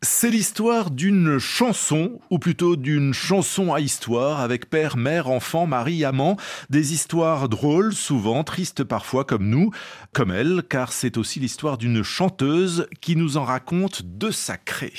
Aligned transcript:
C'est 0.00 0.30
l'histoire 0.30 0.92
d'une 0.92 1.40
chanson, 1.40 2.20
ou 2.30 2.38
plutôt 2.38 2.76
d'une 2.76 3.12
chanson 3.12 3.74
à 3.74 3.80
histoire, 3.80 4.40
avec 4.40 4.70
père, 4.70 4.96
mère, 4.96 5.28
enfant, 5.28 5.66
mari, 5.66 6.04
amant. 6.04 6.36
Des 6.70 6.92
histoires 6.92 7.48
drôles, 7.48 7.92
souvent 7.92 8.44
tristes 8.44 8.84
parfois 8.84 9.24
comme 9.24 9.48
nous, 9.48 9.72
comme 10.12 10.30
elle, 10.30 10.62
car 10.68 10.92
c'est 10.92 11.16
aussi 11.16 11.40
l'histoire 11.40 11.78
d'une 11.78 12.04
chanteuse 12.04 12.86
qui 13.00 13.16
nous 13.16 13.38
en 13.38 13.44
raconte 13.44 14.02
de 14.04 14.30
sacrés. 14.30 14.92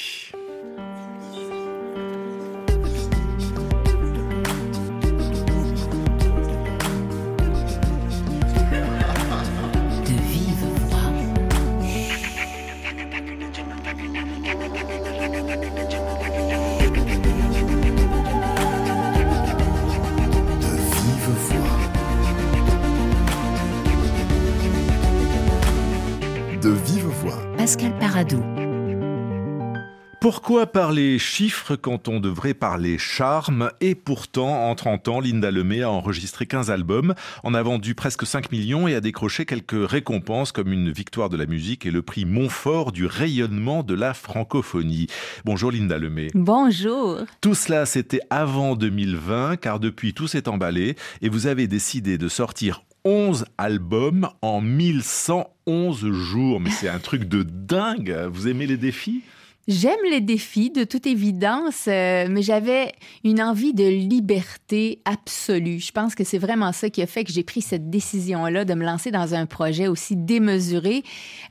Pourquoi 30.20 30.68
parler 30.68 31.18
chiffres 31.20 31.78
quand 31.78 32.10
on 32.10 32.20
devrait 32.20 32.54
parler 32.54 32.98
charme? 32.98 33.72
Et 33.80 33.96
pourtant, 33.96 34.70
en 34.70 34.76
30 34.76 35.08
ans, 35.08 35.20
Linda 35.22 35.50
Lemay 35.52 35.84
a 35.84 35.90
enregistré 35.90 36.46
15 36.46 36.70
albums, 36.70 37.14
en 37.44 37.54
a 37.54 37.64
vendu 37.64 37.96
presque 37.96 38.26
5 38.26 38.52
millions 38.52 38.90
et 38.90 38.96
a 38.96 39.00
décroché 39.00 39.46
quelques 39.46 39.90
récompenses 39.90 40.52
comme 40.52 40.74
une 40.74 40.92
victoire 40.92 41.30
de 41.30 41.38
la 41.38 41.46
musique 41.46 41.86
et 41.86 41.92
le 41.92 42.02
prix 42.02 42.26
Montfort 42.26 42.92
du 42.92 43.06
rayonnement 43.06 43.84
de 43.84 43.94
la 43.94 44.14
francophonie. 44.14 45.08
Bonjour 45.46 45.72
Linda 45.72 45.98
Lemay. 45.98 46.28
Bonjour. 46.34 47.20
Tout 47.40 47.56
cela, 47.56 47.86
c'était 47.86 48.22
avant 48.30 48.76
2020, 48.76 49.56
car 49.56 49.80
depuis 49.80 50.14
tout 50.14 50.28
s'est 50.28 50.50
emballé 50.50 50.98
et 51.22 51.30
vous 51.30 51.48
avez 51.48 51.68
décidé 51.68 52.18
de 52.18 52.28
sortir 52.28 52.82
11 53.10 53.46
albums 53.58 54.30
en 54.44 54.62
1111 54.62 56.12
jours. 56.12 56.60
Mais 56.60 56.70
c'est 56.70 56.90
un 56.90 57.00
truc 57.00 57.24
de 57.24 57.42
dingue. 57.42 58.16
Vous 58.32 58.48
aimez 58.48 58.68
les 58.68 58.78
défis? 58.78 59.24
J'aime 59.68 60.00
les 60.10 60.20
défis, 60.20 60.72
de 60.72 60.84
toute 60.84 61.06
évidence, 61.06 61.86
euh, 61.88 62.28
mais 62.28 62.42
j'avais 62.42 62.92
une 63.24 63.40
envie 63.40 63.76
de 63.76 63.84
liberté 63.84 65.00
absolue. 65.06 65.80
Je 65.80 65.92
pense 65.92 66.16
que 66.16 66.24
c'est 66.24 66.40
vraiment 66.40 66.72
ça 66.72 66.90
qui 66.90 67.04
a 67.04 67.06
fait 67.06 67.24
que 67.24 67.32
j'ai 67.32 67.44
pris 67.44 67.62
cette 67.62 67.88
décision-là 67.88 68.66
de 68.66 68.74
me 68.74 68.84
lancer 68.84 69.12
dans 69.12 69.36
un 69.36 69.46
projet 69.46 69.88
aussi 69.88 70.16
démesuré. 70.16 71.04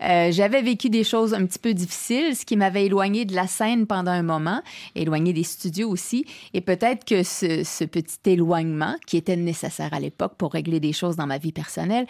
Euh, 0.03 0.33
j'avais 0.33 0.63
vécu 0.63 0.91
des 0.91 1.05
choses 1.05 1.33
un 1.33 1.47
petit 1.47 1.61
peu 1.61 1.75
difficiles, 1.75 2.35
ce 2.35 2.45
qui 2.45 2.57
m'avait 2.57 2.87
éloigné 2.87 3.25
de 3.25 3.37
la 3.37 3.47
scène 3.47 3.87
pendant 3.87 4.11
un 4.11 4.25
moment, 4.25 4.63
éloigné 4.97 5.33
des 5.33 5.45
studios 5.45 5.89
aussi. 5.89 6.25
Et 6.55 6.61
peut-être 6.61 7.05
que 7.05 7.23
ce, 7.23 7.63
ce 7.63 7.85
petit 7.85 8.19
éloignement, 8.27 8.97
qui 9.07 9.17
était 9.17 9.37
nécessaire 9.37 9.95
à 9.95 10.01
l'époque 10.01 10.35
pour 10.37 10.55
régler 10.55 10.81
des 10.81 10.93
choses 10.93 11.15
dans 11.15 11.29
ma 11.29 11.39
vie 11.39 11.53
personnelle, 11.53 12.07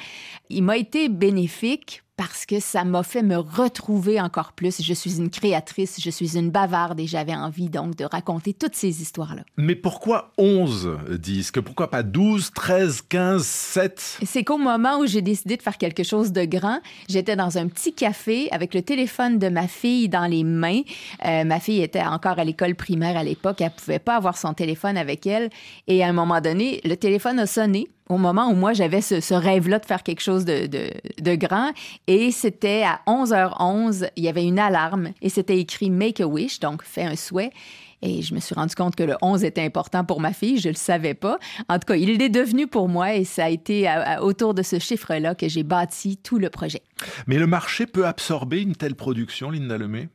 il 0.49 0.63
m'a 0.63 0.79
été 0.79 1.11
bénéfique 1.11 2.03
parce 2.19 2.47
que 2.47 2.59
ça 2.59 2.83
m'a 2.83 3.05
fait 3.05 3.23
me 3.23 3.37
retrouver 3.37 4.21
encore 4.21 4.53
plus. 4.53 4.83
Je 4.83 4.93
suis 4.93 5.19
une 5.19 5.31
créatrice, 5.31 6.01
je 6.03 6.11
suis 6.11 6.37
une 6.37 6.51
bavarde 6.51 6.99
et 6.99 7.07
j'avais 7.07 7.35
envie 7.35 7.71
donc 7.71 7.95
de 7.95 8.05
raconter 8.05 8.53
toutes 8.53 8.75
ces 8.75 9.01
histoires-là. 9.01 9.43
Mais 9.57 9.77
pourquoi 9.77 10.33
11 10.37 10.99
disques? 11.13 11.61
Pourquoi 11.61 11.89
pas 11.89 12.03
12, 12.03 12.51
13, 12.53 13.03
15, 13.09 13.47
7 13.47 14.19
C'est 14.25 14.43
qu'au 14.43 14.59
moment 14.59 14.99
où 14.99 15.07
j'ai 15.07 15.23
décidé 15.23 15.57
de 15.57 15.63
faire 15.63 15.79
quelque 15.79 16.03
chose 16.03 16.33
de 16.33 16.45
grand, 16.45 16.81
j'étais 17.09 17.37
dans 17.37 17.57
un 17.57 17.69
petit 17.69 17.95
café 17.95 18.49
avec 18.51 18.75
le 18.75 18.83
téléphone 18.83 19.39
de 19.39 19.49
ma 19.49 19.69
fille 19.69 20.09
dans 20.09 20.27
les 20.27 20.43
mains. 20.43 20.83
Euh, 21.25 21.45
ma 21.45 21.61
fille 21.61 21.83
était 21.83 22.03
encore 22.03 22.41
à 22.41 22.45
l'école 22.45 22.75
primaire 22.75 23.17
à 23.17 23.23
l'époque, 23.23 23.61
elle 23.61 23.71
pouvait 23.71 24.01
pas 24.01 24.17
avoir 24.17 24.37
son 24.37 24.55
téléphone 24.55 24.97
avec 24.97 25.25
elle 25.25 25.51
et 25.87 26.03
à 26.03 26.09
un 26.09 26.13
moment 26.13 26.41
donné, 26.41 26.81
le 26.85 26.97
téléphone 26.97 27.39
a 27.39 27.47
sonné 27.47 27.87
au 28.09 28.19
moment 28.19 28.51
où 28.51 28.55
moi 28.55 28.73
j'avais 28.73 29.01
ce, 29.01 29.35
rêve-là 29.35 29.79
de 29.79 29.87
faire 29.87 30.03
quelque 30.03 30.21
chose 30.21 30.45
de, 30.45 31.35
grand. 31.37 31.73
Et 32.07 32.31
c'était 32.31 32.83
à 32.85 33.01
11h11, 33.07 34.11
il 34.17 34.25
y 34.25 34.29
avait 34.29 34.45
une 34.45 34.59
alarme 34.59 35.11
et 35.23 35.29
c'était 35.29 35.59
écrit 35.59 35.91
Make 35.91 36.21
a 36.21 36.27
Wish, 36.27 36.61
donc 36.61 36.83
fais 36.83 37.05
un 37.05 37.17
souhait. 37.17 37.53
Et 38.01 38.23
je 38.23 38.33
me 38.33 38.39
suis 38.39 38.55
rendu 38.55 38.75
compte 38.77 38.95
que 38.95 39.03
le 39.03 39.17
11 39.23 39.43
était 39.43 39.63
important 39.63 40.05
pour 40.05 40.21
ma 40.21 40.33
fille, 40.33 40.59
je 40.59 40.69
ne 40.69 40.73
le 40.73 40.79
savais 40.79 41.15
pas. 41.15 41.39
En 41.69 41.81
tout 41.81 41.87
cas, 41.87 41.97
il 41.97 42.23
est 42.23 42.29
devenu 42.29 42.69
pour 42.69 42.89
moi 42.89 43.15
et 43.15 43.25
ça 43.25 43.47
a 43.47 43.49
été 43.49 43.93
autour 44.21 44.55
de 44.55 44.63
ce 44.63 44.79
chiffre-là 44.79 45.35
que 45.35 45.49
j'ai 45.49 45.65
bâti 45.65 46.17
tout 46.17 46.39
le 46.39 46.49
projet. 46.49 46.83
Mais 47.27 47.39
le 47.39 47.49
marché 47.49 47.87
peut 47.87 48.07
absorber 48.07 48.63
une 48.63 48.77
telle 48.77 48.95
production, 48.95 49.51
Linda 49.51 49.77
Lemay? 49.79 50.09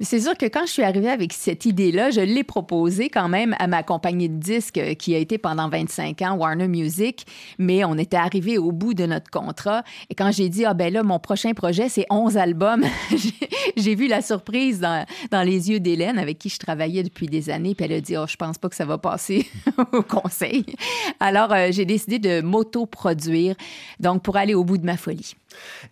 C'est 0.00 0.20
sûr 0.20 0.36
que 0.36 0.44
quand 0.44 0.66
je 0.66 0.72
suis 0.72 0.82
arrivée 0.82 1.08
avec 1.08 1.32
cette 1.32 1.64
idée-là, 1.64 2.10
je 2.10 2.20
l'ai 2.20 2.44
proposée 2.44 3.08
quand 3.08 3.30
même 3.30 3.56
à 3.58 3.66
ma 3.66 3.82
compagnie 3.82 4.28
de 4.28 4.38
disques 4.38 4.76
euh, 4.76 4.92
qui 4.92 5.14
a 5.14 5.18
été 5.18 5.38
pendant 5.38 5.70
25 5.70 6.20
ans 6.22 6.36
Warner 6.36 6.68
Music, 6.68 7.26
mais 7.58 7.82
on 7.84 7.96
était 7.96 8.18
arrivé 8.18 8.58
au 8.58 8.72
bout 8.72 8.92
de 8.92 9.06
notre 9.06 9.30
contrat. 9.30 9.84
Et 10.10 10.14
quand 10.14 10.30
j'ai 10.32 10.50
dit, 10.50 10.66
ah 10.66 10.74
ben 10.74 10.92
là, 10.92 11.02
mon 11.02 11.18
prochain 11.18 11.54
projet, 11.54 11.88
c'est 11.88 12.04
11 12.10 12.36
albums, 12.36 12.84
j'ai 13.76 13.94
vu 13.94 14.06
la 14.06 14.20
surprise 14.20 14.80
dans, 14.80 15.06
les 15.42 15.70
yeux 15.70 15.80
d'Hélène, 15.80 16.18
avec 16.18 16.38
qui 16.38 16.50
je 16.50 16.58
travaillais 16.58 17.02
depuis 17.02 17.26
des 17.26 17.48
années, 17.48 17.74
puis 17.74 17.86
elle 17.86 17.92
a 17.94 18.00
dit, 18.00 18.18
oh, 18.18 18.26
je 18.28 18.36
pense 18.36 18.58
pas 18.58 18.68
que 18.68 18.76
ça 18.76 18.84
va 18.84 18.98
passer 18.98 19.46
au 19.92 20.02
conseil. 20.02 20.66
Alors, 21.20 21.52
euh, 21.52 21.68
j'ai 21.70 21.86
décidé 21.86 22.18
de 22.18 22.42
m'auto-produire, 22.42 23.54
donc 23.98 24.22
pour 24.22 24.36
aller 24.36 24.54
au 24.54 24.64
bout 24.64 24.76
de 24.76 24.84
ma 24.84 24.98
folie. 24.98 25.34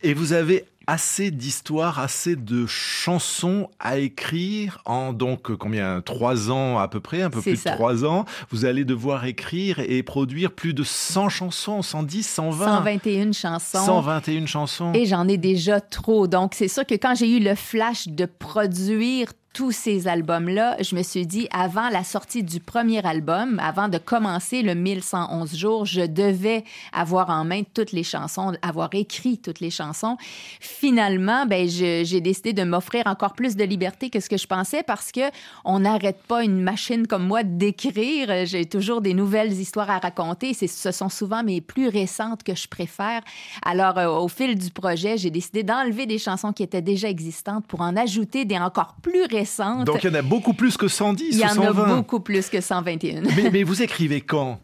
Et 0.03 0.15
vous 0.15 0.33
avez 0.33 0.65
assez 0.87 1.31
d'histoires, 1.31 1.99
assez 1.99 2.37
de 2.37 2.67
chansons 2.67 3.69
à 3.79 3.99
écrire 3.99 4.81
en 4.85 5.13
donc 5.13 5.55
combien 5.57 6.01
trois 6.03 6.51
ans 6.51 6.79
à 6.79 6.89
peu 6.89 7.01
près, 7.01 7.23
un 7.23 7.31
peu 7.31 7.41
plus 7.41 7.63
de 7.63 7.71
trois 7.71 8.05
ans. 8.05 8.25
Vous 8.51 8.65
allez 8.65 8.85
devoir 8.85 9.25
écrire 9.25 9.79
et 9.79 10.03
produire 10.03 10.53
plus 10.53 10.75
de 10.75 10.83
100 10.83 11.29
chansons, 11.29 11.83
110, 11.83 12.23
120. 12.27 12.65
121 12.65 13.33
chansons. 13.33 13.87
121 13.87 14.47
chansons. 14.47 14.93
Et 14.93 15.07
j'en 15.07 15.27
ai 15.29 15.39
déjà 15.39 15.81
trop. 15.81 16.27
Donc 16.27 16.55
c'est 16.55 16.69
sûr 16.69 16.87
que 16.87 16.95
quand 16.95 17.15
j'ai 17.15 17.37
eu 17.37 17.41
le 17.41 17.55
flash 17.55 18.09
de 18.09 18.27
produire 18.27 19.29
tous 19.55 19.71
ces 19.71 20.09
albums-là, 20.09 20.77
je 20.83 20.97
me 20.97 21.05
suis 21.05 21.29
dit, 21.29 21.47
avant 21.53 21.89
la 21.89 22.03
sortie 22.03 22.43
du 22.43 22.59
premier 22.59 23.07
album, 23.07 23.61
avant 23.63 23.89
de 23.89 23.99
commencer 23.99 24.63
le 24.63 24.75
1111 24.75 25.57
jours, 25.57 25.87
je 25.87 26.01
devais 26.01 26.65
avoir 26.93 27.31
en 27.31 27.45
main 27.45 27.63
toutes 27.73 27.93
les 27.93 28.03
chansons, 28.03 28.55
avoir 28.63 28.89
écrit 28.95 29.39
toutes 29.39 29.61
les 29.61 29.71
chansons. 29.71 30.17
Finalement, 30.59 31.47
ben, 31.47 31.69
j'ai 31.69 32.21
décidé 32.21 32.53
de 32.53 32.65
m'offrir 32.65 33.07
encore 33.07 33.35
plus 33.35 33.55
de 33.55 33.63
liberté 33.63 34.11
que 34.11 34.19
ce 34.19 34.29
que 34.29 34.37
je 34.37 34.49
pensais 34.49 34.83
parce 34.83 35.13
que 35.13 35.31
on 35.65 35.79
n'arrête 35.79 36.21
pas 36.27 36.43
une 36.43 36.61
machine 36.61 37.07
comme 37.07 37.25
moi 37.25 37.45
d'écrire. 37.45 38.47
J'ai 38.47 38.67
toujours 38.67 39.03
des 39.03 39.15
nouvelles 39.15 39.53
histoires 39.53 39.89
à 39.89 40.01
raconter. 40.01 40.53
Ce 40.53 40.91
sont 40.91 41.09
souvent 41.09 41.45
mes 41.45 41.61
plus 41.61 41.87
récentes 41.87 42.43
que 42.43 42.57
je 42.57 42.67
préfère. 42.67 43.21
Alors, 43.65 43.99
euh, 43.99 44.09
au 44.09 44.27
fil 44.27 44.59
du 44.59 44.71
projet, 44.71 45.17
j'ai 45.17 45.31
décidé 45.31 45.63
d'enlever 45.63 46.07
des 46.07 46.19
chansons 46.19 46.53
qui 46.53 46.65
étaient 46.65 46.83
déjà 46.83 47.09
existantes 47.09 47.65
pour 47.69 47.83
en 47.83 47.97
ajouter 47.97 48.45
des 48.45 48.59
encore 48.59 48.97
plus 49.01 49.23
récentes 49.23 49.44
donc 49.85 50.03
il 50.05 50.11
y 50.11 50.11
en 50.11 50.15
a 50.15 50.23
beaucoup 50.23 50.55
plus 50.55 50.77
que 50.77 50.89
110 50.89 51.25
Il 51.31 51.39
y 51.39 51.45
en 51.45 51.61
a 51.63 51.73
beaucoup 51.73 52.21
plus 52.21 52.49
que 52.49 52.61
121. 52.61 53.23
mais, 53.53 53.63
vous 53.63 53.83
écrivez 53.83 54.21
quand? 54.21 54.61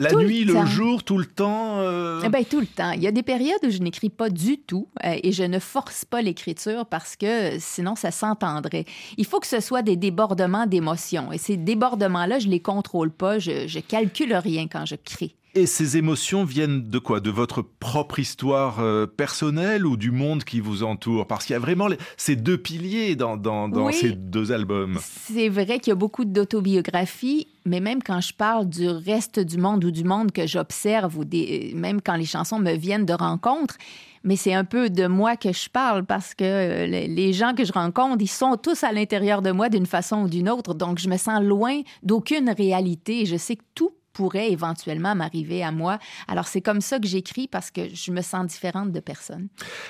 La 0.00 0.12
nuit, 0.12 0.44
le, 0.44 0.64
jour, 0.64 1.02
tout 1.02 1.18
le 1.18 1.24
temps 1.24 1.80
euh? 1.80 2.20
eh 2.24 2.28
ben, 2.28 2.44
Tout 2.44 2.60
le 2.60 2.66
temps. 2.66 2.92
Il 2.92 3.02
y 3.02 3.08
a 3.08 3.10
des 3.10 3.24
périodes 3.24 3.58
où 3.64 3.70
je 3.70 3.78
n'écris 3.78 4.10
pas 4.10 4.30
du 4.30 4.58
tout 4.58 4.86
euh, 5.04 5.16
et 5.24 5.32
je 5.32 5.42
ne 5.42 5.58
force 5.58 6.04
pas 6.04 6.22
l'écriture 6.22 6.86
parce 6.86 7.16
que 7.16 7.58
sinon 7.58 7.96
ça 7.96 8.12
s'entendrait. 8.12 8.84
Il 9.16 9.26
faut 9.26 9.40
que 9.40 9.46
ce 9.48 9.58
soit 9.58 9.82
des 9.82 9.96
débordements 9.96 10.66
d'émotions 10.66 11.32
et 11.32 11.38
ces 11.38 11.56
débordements-là, 11.56 12.38
je 12.38 12.46
ne 12.46 12.52
les 12.52 12.60
contrôle 12.60 13.10
pas, 13.10 13.40
je, 13.40 13.66
je 13.66 13.80
calcule 13.80 14.34
rien 14.34 14.68
quand 14.68 14.86
je 14.86 14.94
crée. 14.94 15.34
Et 15.58 15.66
ces 15.66 15.96
émotions 15.96 16.44
viennent 16.44 16.88
de 16.88 16.98
quoi? 17.00 17.18
De 17.18 17.30
votre 17.30 17.62
propre 17.62 18.20
histoire 18.20 18.78
euh, 18.78 19.08
personnelle 19.08 19.86
ou 19.86 19.96
du 19.96 20.12
monde 20.12 20.44
qui 20.44 20.60
vous 20.60 20.84
entoure? 20.84 21.26
Parce 21.26 21.44
qu'il 21.44 21.54
y 21.54 21.56
a 21.56 21.58
vraiment 21.58 21.88
ces 22.16 22.36
deux 22.36 22.58
piliers 22.58 23.16
dans, 23.16 23.90
ces 23.90 24.12
deux 24.12 24.52
albums. 24.52 25.00
C'est 25.02 25.48
vrai 25.48 25.80
qu'il 25.80 25.90
y 25.90 25.92
a 25.92 25.96
beaucoup 25.96 26.24
d'autobiographie, 26.24 27.48
mais 27.64 27.80
même 27.80 28.04
quand 28.04 28.20
je 28.20 28.32
parle 28.32 28.68
du 28.68 28.88
reste 28.88 29.40
du 29.40 29.58
monde 29.58 29.84
ou 29.84 29.90
du 29.90 30.04
monde 30.04 30.30
que 30.30 30.46
j'observe, 30.46 31.18
ou 31.18 31.24
même 31.74 32.00
quand 32.02 32.14
les 32.14 32.24
chansons 32.24 32.60
me 32.60 32.74
viennent 32.74 33.06
de 33.06 33.14
rencontres, 33.14 33.74
mais 34.22 34.36
c'est 34.36 34.54
un 34.54 34.64
peu 34.64 34.90
de 34.90 35.08
moi 35.08 35.36
que 35.36 35.52
je 35.52 35.68
parle 35.68 36.04
parce 36.04 36.34
que 36.34 36.44
euh, 36.44 36.86
les 36.86 37.32
gens 37.32 37.54
que 37.54 37.64
je 37.64 37.72
rencontre, 37.72 38.18
ils 38.20 38.28
sont 38.28 38.56
tous 38.56 38.84
à 38.84 38.92
l'intérieur 38.92 39.42
de 39.42 39.50
moi 39.50 39.70
d'une 39.70 39.86
façon 39.86 40.22
ou 40.22 40.28
d'une 40.28 40.48
autre. 40.48 40.74
Donc, 40.74 41.00
je 41.00 41.08
me 41.08 41.16
sens 41.16 41.42
loin 41.42 41.80
d'aucune 42.04 42.48
réalité. 42.48 43.26
Je 43.26 43.36
sais 43.36 43.56
que 43.56 43.64
tout 43.74 43.92
pourrait 44.18 44.50
éventuellement 44.50 45.14
m'arriver 45.14 45.62
à 45.62 45.70
moi. 45.70 46.00
Alors 46.26 46.48
c'est 46.48 46.60
comme 46.60 46.80
ça 46.80 46.98
que 46.98 47.06
j'écris 47.06 47.46
parce 47.46 47.70
que 47.70 47.82
je 47.94 48.10
me 48.10 48.20
sens 48.20 48.48
différente 48.48 48.90
de 48.90 48.98
personne. 48.98 49.46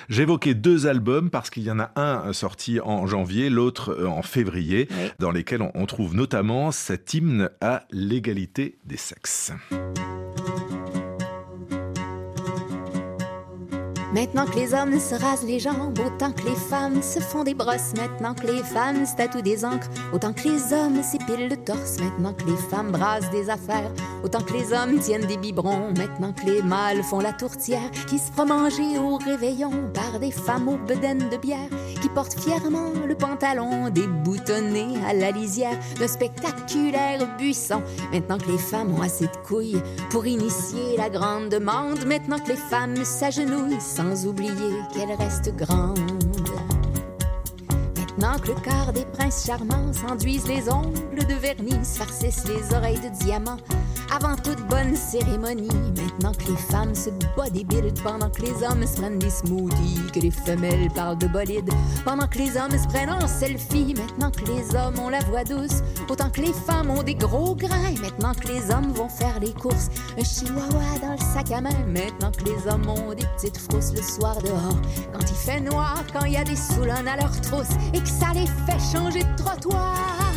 J'évoquais 0.07 0.53
deux 0.53 0.85
albums 0.85 1.31
parce 1.31 1.49
qu'il 1.49 1.63
y 1.63 1.71
en 1.71 1.79
a 1.79 1.89
un 1.95 2.31
sorti 2.31 2.79
en 2.79 3.07
janvier, 3.07 3.49
l'autre 3.49 3.89
euh, 3.89 4.05
en 4.05 4.21
février, 4.21 4.87
dans 5.17 5.31
lesquels 5.31 5.67
on 5.73 5.85
trouve 5.87 6.13
notamment 6.13 6.71
cet 6.71 7.15
hymne 7.15 7.49
à 7.59 7.85
l'égalité 7.89 8.77
des 8.85 8.97
sexes. 8.97 9.51
Maintenant 14.11 14.45
que 14.47 14.55
les 14.55 14.73
hommes 14.73 14.99
se 14.99 15.13
rasent 15.13 15.43
les 15.43 15.59
jambes, 15.59 15.99
autant 15.99 16.31
que 16.31 16.43
les 16.43 16.55
femmes 16.55 17.03
se 17.03 17.19
font 17.19 17.43
des 17.43 17.53
brosses. 17.53 17.93
Maintenant 17.95 18.33
que 18.33 18.47
les 18.47 18.63
femmes 18.63 19.05
statouent 19.05 19.43
des 19.43 19.63
encres, 19.63 19.87
autant 20.11 20.33
que 20.33 20.47
les 20.47 20.73
hommes 20.73 21.03
s'épilent 21.03 21.47
le 21.47 21.57
torse. 21.57 21.99
Maintenant 21.99 22.33
que 22.33 22.45
les 22.45 22.57
femmes 22.57 22.91
brassent 22.91 23.29
des 23.29 23.51
affaires, 23.51 23.91
autant 24.23 24.41
que 24.41 24.53
les 24.53 24.73
hommes 24.73 24.97
tiennent 24.99 25.27
des 25.27 25.37
biberons. 25.37 25.93
Maintenant 25.95 26.33
que 26.33 26.47
les 26.47 26.63
mâles 26.63 27.03
font 27.03 27.19
la 27.19 27.33
tourtière, 27.33 27.91
qui 28.07 28.17
se 28.17 28.31
fera 28.31 28.45
manger 28.45 28.97
au 28.97 29.17
réveillon 29.17 29.91
par 29.93 30.19
des 30.19 30.31
femmes 30.31 30.69
aux 30.69 30.77
bedaines 30.77 31.29
de 31.29 31.37
bière, 31.37 31.69
qui 32.01 32.09
portent 32.09 32.39
fièrement 32.39 32.91
le 33.07 33.13
pantalon 33.13 33.89
déboutonné 33.89 34.87
à 35.07 35.13
la 35.13 35.29
lisière 35.29 35.77
d'un 35.99 36.07
spectaculaire 36.07 37.27
buisson. 37.37 37.83
Maintenant 38.11 38.39
que 38.39 38.51
les 38.51 38.57
femmes 38.57 38.91
ont 38.97 39.03
assez 39.03 39.27
de 39.27 39.37
couilles 39.47 39.81
pour 40.09 40.25
initier 40.25 40.97
la 40.97 41.09
grande 41.09 41.49
demande, 41.49 42.05
maintenant 42.07 42.39
que 42.39 42.49
les 42.49 42.55
femmes 42.55 43.05
s'agenouillent 43.05 43.79
sans 43.99 44.25
oublier 44.27 44.81
qu'elle 44.93 45.11
reste 45.11 45.53
grande. 45.57 45.99
Maintenant 47.97 48.39
que 48.39 48.47
le 48.47 48.61
quart 48.61 48.93
des 48.93 49.03
princes 49.03 49.45
charmants 49.45 49.91
s'enduisent 49.91 50.47
les 50.47 50.69
ongles 50.69 51.25
de 51.27 51.33
vernis, 51.33 51.83
farcissent 51.83 52.47
les 52.47 52.73
oreilles 52.73 53.01
de 53.01 53.09
diamants, 53.25 53.57
avant 54.13 54.35
toute 54.35 54.61
bonne 54.67 54.95
cérémonie. 54.95 55.69
Maintenant 55.95 56.33
que 56.33 56.51
les 56.51 56.57
femmes 56.57 56.95
se 56.95 57.09
bodybuildent, 57.35 58.01
pendant 58.01 58.29
que 58.29 58.41
les 58.41 58.63
hommes 58.63 58.85
se 58.85 58.97
prennent 58.97 59.19
des 59.19 59.29
smoothies, 59.29 60.01
que 60.13 60.19
les 60.19 60.31
femelles 60.31 60.89
parlent 60.95 61.17
de 61.17 61.27
bolide, 61.27 61.69
pendant 62.05 62.27
que 62.27 62.37
les 62.37 62.57
hommes 62.57 62.77
se 62.77 62.87
prennent 62.87 63.09
en 63.09 63.27
selfie. 63.27 63.93
Maintenant 63.95 64.31
que 64.31 64.45
les 64.45 64.75
hommes 64.75 64.99
ont 64.99 65.09
la 65.09 65.19
voix 65.21 65.43
douce, 65.43 65.81
autant 66.09 66.29
que 66.29 66.41
les 66.41 66.53
femmes 66.53 66.89
ont 66.89 67.03
des 67.03 67.15
gros 67.15 67.55
grains. 67.55 67.93
Maintenant 68.01 68.33
que 68.33 68.47
les 68.47 68.71
hommes 68.71 68.91
vont 68.93 69.09
faire 69.09 69.39
les 69.39 69.53
courses, 69.53 69.89
un 70.17 70.23
chihuahua 70.23 70.99
dans 71.01 71.11
le 71.11 71.33
sac 71.33 71.51
à 71.51 71.61
main. 71.61 71.69
Maintenant 71.87 72.31
que 72.31 72.45
les 72.45 72.67
hommes 72.71 72.87
ont 72.89 73.13
des 73.13 73.25
petites 73.37 73.57
frousses 73.57 73.93
le 73.95 74.01
soir 74.01 74.37
dehors, 74.41 74.81
quand 75.13 75.29
il 75.29 75.35
fait 75.35 75.59
noir, 75.59 76.03
quand 76.13 76.25
il 76.25 76.33
y 76.33 76.37
a 76.37 76.43
des 76.43 76.55
soulons 76.55 76.93
à 76.93 77.17
leur 77.17 77.41
trousse 77.41 77.75
et 77.93 77.99
que 77.99 78.07
ça 78.07 78.33
les 78.33 78.47
fait 78.65 78.79
changer 78.91 79.23
de 79.23 79.35
trottoir. 79.35 80.28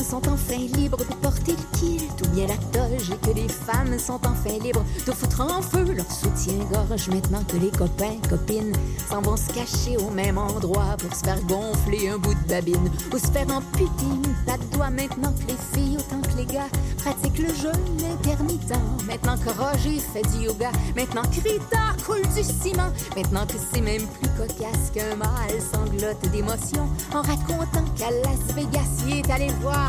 Sont 0.00 0.28
enfin 0.28 0.58
libres 0.76 0.98
de 0.98 1.14
porter 1.16 1.52
le 1.52 1.78
kilt 1.78 2.22
ou 2.22 2.28
bien 2.30 2.46
la 2.46 2.56
toge 2.72 3.10
et 3.10 3.26
que 3.26 3.34
les 3.34 3.48
femmes 3.48 3.98
sont 3.98 4.20
enfin 4.24 4.58
libres 4.62 4.84
de 5.06 5.12
foutre 5.12 5.40
en 5.40 5.62
feu 5.62 5.92
leur 5.92 6.10
soutien-gorge. 6.10 7.08
Maintenant 7.08 7.42
que 7.44 7.56
les 7.56 7.70
copains, 7.70 8.16
copines 8.28 8.72
s'en 9.08 9.20
vont 9.22 9.36
se 9.36 9.52
cacher 9.52 9.96
au 9.98 10.10
même 10.10 10.38
endroit 10.38 10.96
pour 10.98 11.14
se 11.14 11.24
faire 11.24 11.40
gonfler 11.42 12.08
un 12.08 12.18
bout 12.18 12.34
de 12.34 12.48
babine 12.48 12.90
ou 13.12 13.18
se 13.18 13.26
faire 13.26 13.46
amputer 13.50 14.04
une 14.04 14.34
patte 14.46 14.68
doigt. 14.70 14.90
Maintenant 14.90 15.32
que 15.32 15.52
les 15.52 15.58
filles 15.72 15.96
autant 15.98 16.20
que 16.22 16.36
les 16.36 16.46
gars 16.46 16.68
pratiquent 16.98 17.38
le 17.38 17.54
jeûne 17.54 18.10
intermittent. 18.12 18.74
Maintenant 19.06 19.36
que 19.36 19.50
Roger 19.50 19.98
fait 19.98 20.22
du 20.36 20.44
yoga. 20.44 20.70
Maintenant 20.96 21.22
que 21.22 21.40
Rita 21.48 21.96
coule 22.06 22.22
du 22.34 22.42
ciment. 22.42 22.92
Maintenant 23.16 23.46
que 23.46 23.54
c'est 23.72 23.80
même 23.80 24.06
plus 24.06 24.28
cocasse 24.36 24.90
qu'un 24.94 25.16
mâle 25.16 25.60
sanglote 25.72 26.20
d'émotion 26.30 26.88
en 27.14 27.22
racontant 27.22 27.84
qu'à 27.96 28.10
Las 28.10 28.54
Vegas, 28.54 29.04
il 29.06 29.18
est 29.18 29.30
allé 29.30 29.48
voir 29.60 29.81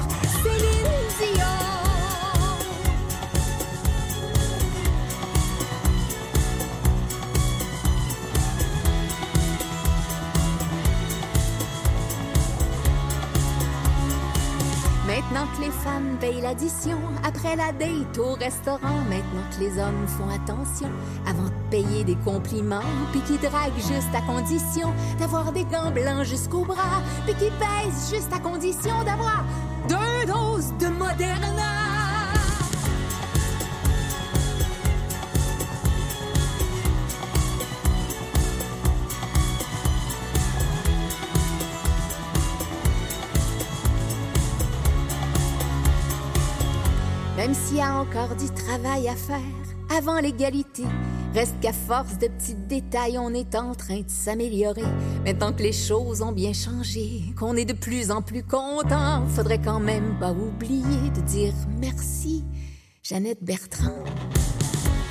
Céline 0.44 0.94
Dion. 1.18 1.83
Femmes 15.84 16.18
payent 16.20 16.42
l'addition, 16.42 16.98
après 17.26 17.56
la 17.56 17.72
date 17.74 18.18
au 18.18 18.34
restaurant, 18.36 19.02
maintenant 19.10 19.44
que 19.52 19.60
les 19.60 19.78
hommes 19.80 20.08
font 20.08 20.30
attention 20.30 20.90
avant 21.28 21.44
de 21.44 21.70
payer 21.70 22.04
des 22.04 22.16
compliments, 22.16 22.90
puis 23.12 23.22
qui 23.22 23.38
draguent 23.38 23.76
juste 23.76 24.14
à 24.16 24.22
condition 24.22 24.94
d'avoir 25.20 25.52
des 25.52 25.66
gants 25.66 25.92
blancs 25.92 26.24
jusqu'au 26.24 26.64
bras, 26.64 27.02
puis 27.26 27.36
qui 27.36 27.52
pèsent 27.60 28.14
juste 28.14 28.32
à 28.34 28.40
condition 28.40 29.04
d'avoir 29.04 29.44
deux 29.90 30.26
doses 30.26 30.74
de 30.80 30.88
Moderna. 30.88 31.83
Encore 48.04 48.36
du 48.36 48.50
travail 48.50 49.08
à 49.08 49.16
faire 49.16 49.40
avant 49.96 50.20
l'égalité, 50.20 50.84
reste 51.34 51.60
qu'à 51.62 51.72
force 51.72 52.18
de 52.18 52.28
petits 52.28 52.56
détails, 52.56 53.18
on 53.20 53.34
est 53.34 53.54
en 53.54 53.76
train 53.76 54.00
de 54.00 54.10
s'améliorer. 54.10 54.84
Maintenant 55.24 55.54
que 55.54 55.62
les 55.62 55.72
choses 55.72 56.22
ont 56.22 56.32
bien 56.32 56.54
changé, 56.54 57.22
qu'on 57.38 57.56
est 57.56 57.66
de 57.66 57.74
plus 57.74 58.10
en 58.10 58.22
plus 58.22 58.44
content, 58.44 59.26
faudrait 59.28 59.62
quand 59.62 59.80
même 59.80 60.18
pas 60.20 60.32
oublier 60.32 61.12
de 61.16 61.22
dire 61.22 61.54
merci, 61.80 62.44
Jeannette 63.04 63.44
Bertrand. 63.44 64.04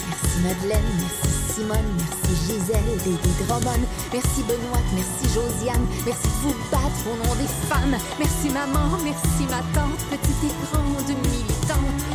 Merci 0.08 0.38
Madeleine, 0.42 0.92
merci 0.98 1.54
Simone, 1.54 1.78
merci 1.98 2.46
Gisèle, 2.46 2.98
Dédé 3.04 3.44
Drummond, 3.46 3.86
merci 4.12 4.42
Benoît, 4.42 4.82
merci 4.94 5.28
Josiane, 5.32 5.86
merci 6.04 6.26
de 6.26 6.48
vous 6.48 6.54
battre 6.70 7.04
au 7.06 7.16
nom 7.24 7.34
des 7.36 7.48
femmes, 7.68 7.96
merci 8.18 8.48
maman, 8.50 8.98
merci 9.04 9.44
ma 9.48 9.62
tante, 9.78 10.00
petite 10.10 10.44
et 10.44 10.54
grande 10.66 11.08
militante, 11.08 12.11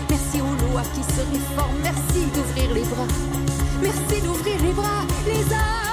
qui 0.94 1.02
merci 1.82 2.26
d'ouvrir 2.36 2.74
les 2.74 2.82
bras, 2.82 3.08
merci 3.82 4.22
d'ouvrir 4.22 4.62
les 4.62 4.74
bras, 4.74 5.06
les 5.26 5.42
hommes. 5.54 5.88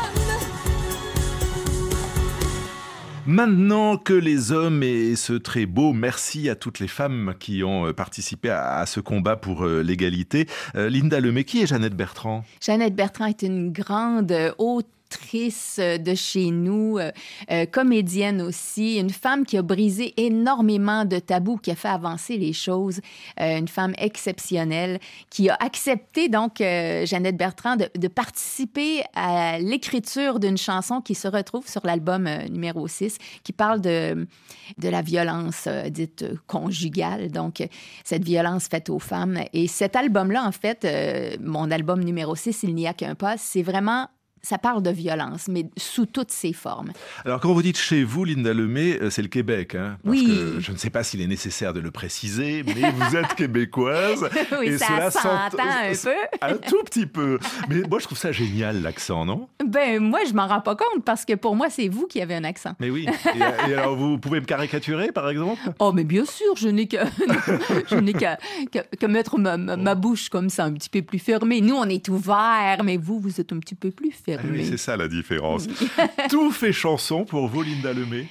Maintenant 3.26 3.96
que 3.96 4.12
les 4.12 4.52
hommes 4.52 4.82
est 4.82 5.14
ce 5.16 5.32
très 5.32 5.64
beau, 5.64 5.92
merci 5.92 6.50
à 6.50 6.56
toutes 6.56 6.80
les 6.80 6.88
femmes 6.88 7.34
qui 7.38 7.62
ont 7.62 7.92
participé 7.92 8.50
à, 8.50 8.84
ce 8.86 9.00
combat 9.00 9.36
pour 9.36 9.64
l'égalité. 9.64 10.46
Linda 10.74 11.20
Lemay, 11.20 11.44
qui 11.44 11.62
est 11.62 11.66
Jeannette 11.66 11.96
Bertrand? 11.96 12.44
Jeannette 12.60 12.94
Bertrand 12.94 13.26
est 13.26 13.42
une 13.42 13.72
grande 13.72 14.34
haute 14.58 14.86
actrice 15.14 15.78
de 15.78 16.14
chez 16.14 16.50
nous, 16.50 16.99
euh, 16.99 17.12
euh, 17.50 17.66
comédienne 17.66 18.43
aussi, 18.43 18.98
une 18.98 19.10
femme 19.10 19.46
qui 19.46 19.56
a 19.56 19.62
brisé 19.62 20.12
énormément 20.17 21.05
de 21.05 21.19
tabous, 21.19 21.56
qui 21.58 21.70
a 21.70 21.77
fait 21.77 21.88
avancer 21.88 22.36
les 22.36 22.53
choses, 22.53 23.00
euh, 23.41 23.58
une 23.58 23.69
femme 23.69 23.94
exceptionnelle, 23.98 24.98
qui 25.31 25.50
a 25.50 25.56
accepté 25.60 26.29
donc 26.29 26.56
Jeannette 26.58 27.36
Bertrand 27.36 27.77
de, 27.77 28.08
participer 28.08 29.03
à 29.15 29.58
l'écriture 29.58 30.38
d'une 30.38 30.56
chanson 30.56 31.00
qui 31.00 31.15
se 31.15 31.27
retrouve 31.27 31.69
sur 31.69 31.84
l'album 31.84 32.29
numéro 32.50 32.86
6, 32.86 33.19
qui 33.43 33.53
parle 33.53 33.81
de, 33.81 34.27
de 34.79 34.88
la 34.88 35.03
violence 35.03 35.69
dite 35.88 36.24
conjugale, 36.46 37.31
donc 37.31 37.67
cette 38.05 38.24
violence 38.24 38.69
faite 38.69 38.91
aux 38.91 38.98
femmes. 38.98 39.41
Et 39.53 39.67
cet 39.67 39.96
album-là, 39.96 40.44
en 40.44 40.53
fait, 40.53 40.86
mon 41.41 41.70
album 41.70 42.03
numéro 42.05 42.36
6, 42.36 42.62
Il 42.62 42.74
n'y 42.74 42.86
a 42.86 42.94
qu'un 42.94 43.15
pas, 43.15 43.36
c'est 43.36 43.62
vraiment 43.62 44.08
ça 44.44 44.58
parle 44.58 44.82
de 44.82 44.91
violence, 44.91 45.48
mais 45.48 45.67
sous 45.77 46.06
toutes 46.06 46.31
ses 46.31 46.53
formes. 46.53 46.93
Alors, 47.24 47.41
quand 47.41 47.53
vous 47.53 47.63
dites 47.63 47.79
chez 47.79 48.05
vous, 48.05 48.24
Linda 48.24 48.53
Lemay, 48.53 48.98
euh, 49.01 49.10
c'est 49.10 49.22
le 49.22 49.29
Québec. 49.29 49.74
Hein, 49.74 49.96
parce 50.05 50.17
oui. 50.17 50.27
Que 50.27 50.60
je 50.60 50.72
ne 50.72 50.77
sais 50.77 50.91
pas 50.91 51.03
s'il 51.03 51.22
est 51.22 51.27
nécessaire 51.27 51.72
de 51.72 51.81
le 51.81 51.91
préciser, 51.91 52.63
mais 52.63 52.91
vous 52.91 53.17
êtes 53.17 53.34
québécoise. 53.36 54.29
oui, 54.60 54.67
et 54.67 54.79
ça 54.79 54.86
cela 54.86 55.10
s'entend 55.10 55.58
un 55.58 55.93
peu. 55.93 56.15
un 56.43 56.56
tout 56.56 56.82
petit 56.84 57.06
peu. 57.06 57.39
Mais 57.69 57.81
moi, 57.89 57.98
je 57.98 58.05
trouve 58.05 58.19
ça 58.19 58.32
génial, 58.32 58.82
l'accent, 58.82 59.24
non? 59.24 59.48
Ben, 59.65 60.01
moi, 60.01 60.20
je 60.29 60.34
m'en 60.34 60.46
rends 60.46 60.60
pas 60.60 60.77
compte 60.77 61.05
parce 61.05 61.24
que 61.24 61.34
pour 61.34 61.56
moi, 61.56 61.70
c'est 61.70 61.89
vous 61.89 62.06
qui 62.06 62.20
avez 62.20 62.34
un 62.34 62.44
accent. 62.44 62.74
Mais 62.81 62.91
oui. 62.91 63.06
Et, 63.34 63.70
et 63.70 63.74
alors, 63.74 63.96
vous 63.96 64.19
pouvez 64.19 64.41
me 64.41 64.46
caricaturer, 64.46 65.10
par 65.10 65.31
exemple? 65.31 65.60
Oh, 65.79 65.93
mais 65.93 66.05
bien 66.05 66.27
sûr, 66.27 66.55
je 66.56 66.69
n'ai 66.69 66.86
qu'à 66.86 67.06
qu 69.01 69.06
mettre 69.06 69.39
ma, 69.39 69.56
ma, 69.56 69.94
bouche 69.94 70.29
comme 70.29 70.51
ça, 70.51 70.65
un 70.65 70.72
petit 70.72 70.91
peu 70.91 71.01
plus 71.01 71.19
fermée. 71.19 71.63
Nous, 71.63 71.74
on 71.74 71.84
est 71.84 72.08
ouvert, 72.08 72.82
mais 72.84 72.98
vous, 72.98 73.19
vous 73.19 73.41
êtes 73.41 73.53
un 73.53 73.58
petit 73.58 73.74
peu 73.74 73.91
plus 73.91 74.10
fermé. 74.10 74.33
Ah 74.38 74.46
oui, 74.50 74.67
c'est 74.69 74.76
ça 74.76 74.96
la 74.96 75.08
différence. 75.08 75.67
Tout 76.31 76.50
fait 76.50 76.72
chanson 76.72 77.24
pour 77.24 77.48
vous, 77.48 77.62
Linda 77.62 77.93
Lemay? 77.93 78.26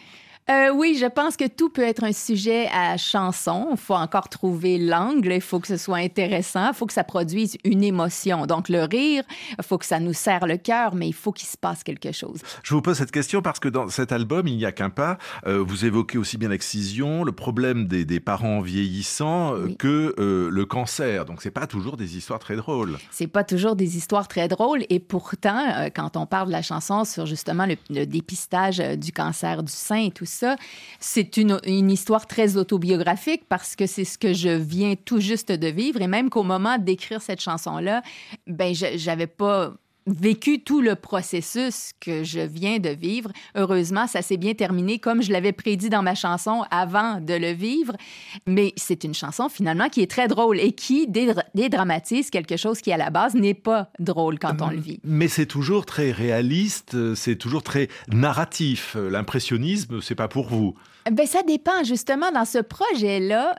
Euh, 0.49 0.71
oui, 0.73 0.97
je 0.99 1.05
pense 1.05 1.37
que 1.37 1.47
tout 1.47 1.69
peut 1.69 1.83
être 1.83 2.03
un 2.03 2.11
sujet 2.11 2.67
à 2.73 2.97
chanson. 2.97 3.69
Il 3.71 3.77
faut 3.77 3.93
encore 3.93 4.27
trouver 4.27 4.77
l'angle. 4.77 5.31
Il 5.31 5.41
faut 5.41 5.59
que 5.59 5.67
ce 5.67 5.77
soit 5.77 5.97
intéressant. 5.97 6.69
Il 6.69 6.73
faut 6.73 6.85
que 6.85 6.93
ça 6.93 7.05
produise 7.05 7.57
une 7.63 7.83
émotion. 7.83 8.45
Donc, 8.45 8.67
le 8.67 8.83
rire, 8.83 9.23
il 9.57 9.63
faut 9.63 9.77
que 9.77 9.85
ça 9.85 10.01
nous 10.01 10.13
serre 10.13 10.45
le 10.45 10.57
cœur, 10.57 10.95
mais 10.95 11.07
il 11.07 11.13
faut 11.13 11.31
qu'il 11.31 11.47
se 11.47 11.57
passe 11.57 11.83
quelque 11.83 12.11
chose. 12.11 12.41
Je 12.61 12.73
vous 12.73 12.81
pose 12.81 12.97
cette 12.97 13.11
question 13.11 13.41
parce 13.41 13.59
que 13.59 13.69
dans 13.69 13.87
cet 13.87 14.11
album, 14.11 14.47
il 14.47 14.57
n'y 14.57 14.65
a 14.65 14.73
qu'un 14.73 14.89
pas. 14.89 15.17
Euh, 15.47 15.63
vous 15.65 15.85
évoquez 15.85 16.17
aussi 16.17 16.37
bien 16.37 16.49
l'excision, 16.49 17.23
le 17.23 17.31
problème 17.31 17.87
des, 17.87 18.19
parents 18.19 18.61
vieillissants 18.61 19.55
euh, 19.55 19.73
que 19.77 20.13
le 20.17 20.65
cancer. 20.65 21.25
Donc, 21.25 21.41
c'est 21.41 21.51
pas 21.51 21.67
toujours 21.67 21.97
des 21.97 22.17
histoires 22.17 22.39
très 22.39 22.55
drôles. 22.55 22.97
C'est 23.11 23.27
pas 23.27 23.43
toujours 23.43 23.75
des 23.75 23.97
histoires 23.97 24.27
très 24.27 24.47
drôles. 24.47 24.83
Et 24.89 24.99
pourtant, 24.99 25.89
quand 25.95 26.17
on 26.17 26.25
parle 26.25 26.47
de 26.47 26.51
la 26.51 26.61
chanson 26.61 27.05
sur 27.05 27.25
justement 27.25 27.65
le, 27.65 27.75
le 27.89 28.05
dépistage 28.05 28.79
du 28.97 29.11
cancer 29.11 29.63
du 29.63 29.71
sein 29.71 30.05
et 30.05 30.11
tout 30.11 30.25
ça, 30.33 30.55
c'est 30.99 31.37
une, 31.37 31.59
une, 31.65 31.91
histoire 31.91 32.27
très 32.27 32.57
autobiographique 32.57 33.43
parce 33.47 33.75
que 33.75 33.85
c'est 33.85 34.05
ce 34.05 34.17
que 34.17 34.33
je 34.33 34.49
viens 34.49 34.95
tout 34.95 35.19
juste 35.19 35.51
de 35.51 35.67
vivre. 35.67 36.01
Et 36.01 36.07
même 36.07 36.29
qu'au 36.29 36.43
moment 36.43 36.77
d'écrire 36.77 37.21
cette 37.21 37.41
chanson-là, 37.41 38.01
ben, 38.47 38.73
j'avais 38.73 39.27
pas 39.27 39.73
vécu 40.07 40.59
tout 40.61 40.81
le 40.81 40.95
processus 40.95 41.91
que 41.99 42.23
je 42.23 42.39
viens 42.39 42.79
de 42.79 42.89
vivre. 42.89 43.31
Heureusement, 43.55 44.07
ça 44.07 44.21
s'est 44.21 44.37
bien 44.37 44.53
terminé 44.53 44.99
comme 44.99 45.21
je 45.21 45.31
l'avais 45.31 45.51
prédit 45.51 45.89
dans 45.89 46.03
ma 46.03 46.15
chanson 46.15 46.63
avant 46.71 47.19
de 47.21 47.33
le 47.33 47.51
vivre. 47.51 47.95
Mais 48.47 48.73
c'est 48.75 49.03
une 49.03 49.13
chanson 49.13 49.49
finalement 49.49 49.89
qui 49.89 50.01
est 50.01 50.09
très 50.09 50.27
drôle 50.27 50.59
et 50.59 50.71
qui 50.71 51.07
dédramatise 51.07 52.29
quelque 52.29 52.57
chose 52.57 52.81
qui 52.81 52.91
à 52.91 52.97
la 52.97 53.09
base 53.09 53.35
n'est 53.35 53.53
pas 53.53 53.89
drôle 53.99 54.39
quand 54.39 54.61
on 54.61 54.69
le 54.69 54.79
vit. 54.79 54.99
Mais 55.03 55.27
c'est 55.27 55.45
toujours 55.45 55.85
très 55.85 56.11
réaliste, 56.11 57.15
c'est 57.15 57.35
toujours 57.35 57.63
très 57.63 57.87
narratif. 58.07 58.95
L'impressionnisme, 58.99 60.01
c'est 60.01 60.15
pas 60.15 60.27
pour 60.27 60.47
vous. 60.47 60.75
Ben, 61.11 61.25
ça 61.25 61.43
dépend. 61.43 61.83
Justement, 61.83 62.31
dans 62.31 62.45
ce 62.45 62.59
projet-là, 62.59 63.55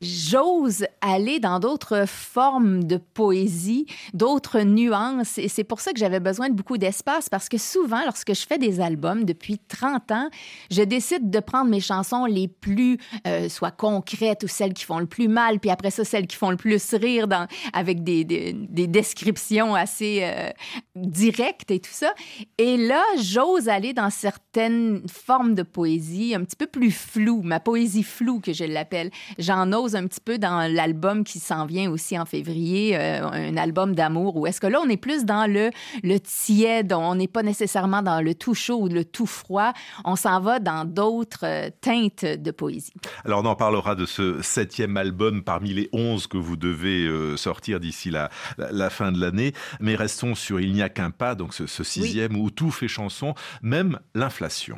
j'ose 0.00 0.84
aller 1.00 1.40
dans 1.40 1.60
d'autres 1.60 2.04
formes 2.06 2.84
de 2.84 2.96
poésie, 2.96 3.86
d'autres 4.14 4.60
nuances. 4.60 5.38
Et 5.38 5.48
c'est 5.48 5.64
pour 5.64 5.80
ça 5.80 5.92
que 5.92 5.98
j'avais 5.98 6.20
besoin 6.20 6.48
de 6.48 6.54
beaucoup 6.54 6.78
d'espace 6.78 7.28
parce 7.28 7.48
que 7.48 7.58
souvent, 7.58 8.04
lorsque 8.04 8.34
je 8.34 8.46
fais 8.46 8.58
des 8.58 8.80
albums 8.80 9.24
depuis 9.24 9.58
30 9.58 10.12
ans, 10.12 10.28
je 10.70 10.82
décide 10.82 11.30
de 11.30 11.40
prendre 11.40 11.70
mes 11.70 11.80
chansons 11.80 12.24
les 12.24 12.48
plus, 12.48 12.98
euh, 13.26 13.48
soit 13.48 13.70
concrètes 13.70 14.42
ou 14.44 14.48
celles 14.48 14.74
qui 14.74 14.84
font 14.84 14.98
le 14.98 15.06
plus 15.06 15.28
mal, 15.28 15.60
puis 15.60 15.70
après 15.70 15.90
ça, 15.90 16.04
celles 16.04 16.26
qui 16.26 16.36
font 16.36 16.50
le 16.50 16.56
plus 16.56 16.94
rire 16.94 17.28
dans, 17.28 17.46
avec 17.72 18.02
des, 18.04 18.24
des, 18.24 18.86
descriptions 18.86 19.74
assez 19.74 20.20
euh, 20.22 20.50
directes 20.94 21.70
et 21.70 21.80
tout 21.80 21.90
ça. 21.92 22.14
Et 22.58 22.76
là, 22.76 23.02
j'ose 23.20 23.68
aller 23.68 23.92
dans 23.92 24.10
certaines 24.10 25.02
formes 25.08 25.54
de 25.54 25.62
poésie 25.62 26.34
un 26.34 26.44
petit 26.44 26.56
peu 26.56 26.66
plus 26.66 26.90
floues, 26.90 27.42
ma 27.42 27.60
poésie 27.60 28.02
floue 28.02 28.40
que 28.40 28.52
je 28.52 28.64
l'appelle. 28.64 29.10
J'en 29.38 29.72
ose 29.72 29.95
un 29.96 30.06
petit 30.06 30.20
peu 30.20 30.38
dans 30.38 30.72
l'album 30.72 31.24
qui 31.24 31.38
s'en 31.38 31.66
vient 31.66 31.90
aussi 31.90 32.18
en 32.18 32.24
février, 32.24 32.96
euh, 32.96 33.26
un 33.26 33.56
album 33.56 33.94
d'amour, 33.94 34.36
ou 34.36 34.46
est-ce 34.46 34.60
que 34.60 34.66
là, 34.66 34.80
on 34.84 34.88
est 34.88 34.96
plus 34.96 35.24
dans 35.24 35.50
le, 35.50 35.70
le 36.02 36.18
tiède, 36.18 36.92
on 36.92 37.14
n'est 37.14 37.28
pas 37.28 37.42
nécessairement 37.42 38.02
dans 38.02 38.20
le 38.20 38.34
tout 38.34 38.54
chaud 38.54 38.76
ou 38.82 38.88
le 38.88 39.04
tout 39.04 39.26
froid, 39.26 39.72
on 40.04 40.16
s'en 40.16 40.40
va 40.40 40.58
dans 40.58 40.84
d'autres 40.84 41.44
euh, 41.44 41.70
teintes 41.80 42.24
de 42.24 42.50
poésie. 42.50 42.92
Alors, 43.24 43.42
on 43.42 43.46
en 43.46 43.56
parlera 43.56 43.94
de 43.94 44.06
ce 44.06 44.40
septième 44.42 44.96
album 44.96 45.42
parmi 45.42 45.72
les 45.72 45.88
onze 45.92 46.26
que 46.26 46.36
vous 46.38 46.56
devez 46.56 47.06
euh, 47.06 47.36
sortir 47.36 47.80
d'ici 47.80 48.10
la, 48.10 48.30
la, 48.58 48.90
fin 48.90 49.12
de 49.12 49.20
l'année, 49.20 49.52
mais 49.80 49.94
restons 49.94 50.34
sur 50.34 50.60
Il 50.60 50.72
n'y 50.72 50.82
a 50.82 50.88
qu'un 50.88 51.10
pas, 51.10 51.34
donc 51.34 51.54
ce, 51.54 51.66
sixième 51.84 52.36
où 52.36 52.50
tout 52.50 52.70
fait 52.70 52.88
chanson, 52.88 53.34
même 53.62 53.98
l'inflation. 54.14 54.76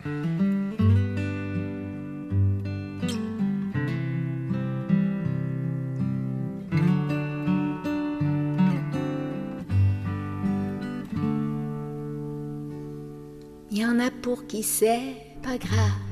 Il 13.79 13.83
y 13.83 13.87
en 13.87 14.01
a 14.01 14.11
pour 14.11 14.49
qui 14.49 14.65
c'est 14.65 15.15
pas 15.41 15.57
grave, 15.57 16.03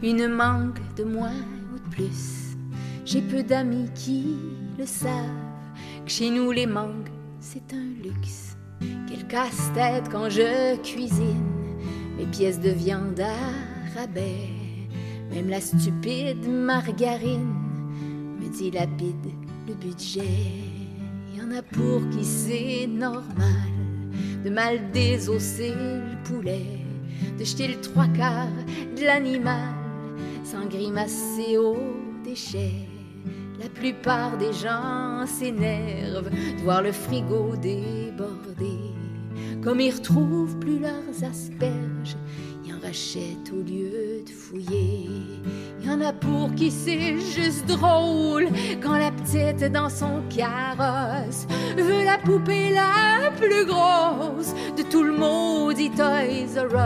une 0.00 0.28
manque 0.28 0.78
de 0.96 1.02
moins 1.02 1.42
ou 1.72 1.78
de 1.80 1.92
plus. 1.92 2.54
J'ai 3.04 3.20
peu 3.20 3.42
d'amis 3.42 3.88
qui 3.96 4.36
le 4.78 4.86
savent, 4.86 5.10
que 6.04 6.10
chez 6.12 6.30
nous 6.30 6.52
les 6.52 6.66
mangues 6.66 7.08
c'est 7.40 7.74
un 7.74 8.00
luxe. 8.00 8.56
Quel 9.08 9.26
casse-tête 9.26 10.08
quand 10.08 10.30
je 10.30 10.76
cuisine 10.82 11.42
mes 12.16 12.26
pièces 12.26 12.60
de 12.60 12.70
viande 12.70 13.18
à 13.18 13.98
rabais. 13.98 14.50
Même 15.32 15.48
la 15.48 15.60
stupide 15.60 16.46
margarine 16.48 17.56
me 18.40 18.48
dilapide 18.56 19.32
le 19.66 19.74
budget. 19.74 20.22
Il 21.32 21.40
y 21.40 21.42
en 21.42 21.50
a 21.58 21.62
pour 21.62 22.08
qui 22.10 22.24
c'est 22.24 22.86
normal 22.86 23.72
de 24.44 24.50
mal 24.50 24.92
désosser 24.92 25.72
le 25.74 26.22
poulet 26.22 26.83
de 27.38 27.44
jeter 27.44 27.68
le 27.68 27.80
trois 27.80 28.06
quarts 28.08 28.48
de 28.96 29.04
l'animal 29.04 29.74
sans 30.44 30.66
grimacer 30.66 31.58
aux 31.58 31.76
déchets. 32.24 32.88
La 33.60 33.68
plupart 33.68 34.36
des 34.36 34.52
gens 34.52 35.26
s'énervent 35.26 36.30
de 36.30 36.62
voir 36.62 36.82
le 36.82 36.92
frigo 36.92 37.56
déborder. 37.56 38.94
Comme 39.62 39.80
ils 39.80 39.94
retrouvent 39.94 40.58
plus 40.58 40.78
leurs 40.78 41.24
asperges, 41.24 42.16
ils 42.64 42.74
en 42.74 42.80
rachètent 42.80 43.50
au 43.52 43.62
lieu 43.62 44.22
de 44.26 44.30
fouiller. 44.30 45.08
Il 45.80 45.86
y 45.86 45.90
en 45.90 46.00
a 46.02 46.12
pour 46.12 46.54
qui 46.54 46.70
c'est 46.70 47.18
juste 47.18 47.66
drôle 47.66 48.48
quand 48.82 48.98
la 48.98 49.10
petite 49.10 49.72
dans 49.72 49.88
son 49.88 50.22
carrosse 50.28 51.46
veut 51.76 52.04
la 52.04 52.18
poupée 52.18 52.70
la 52.70 53.30
plus 53.32 53.64
grosse 53.64 54.54
de 54.76 54.82
tout 54.82 55.02
le 55.02 55.12
maudit 55.74 55.90
Toys 55.90 56.56
R 56.56 56.76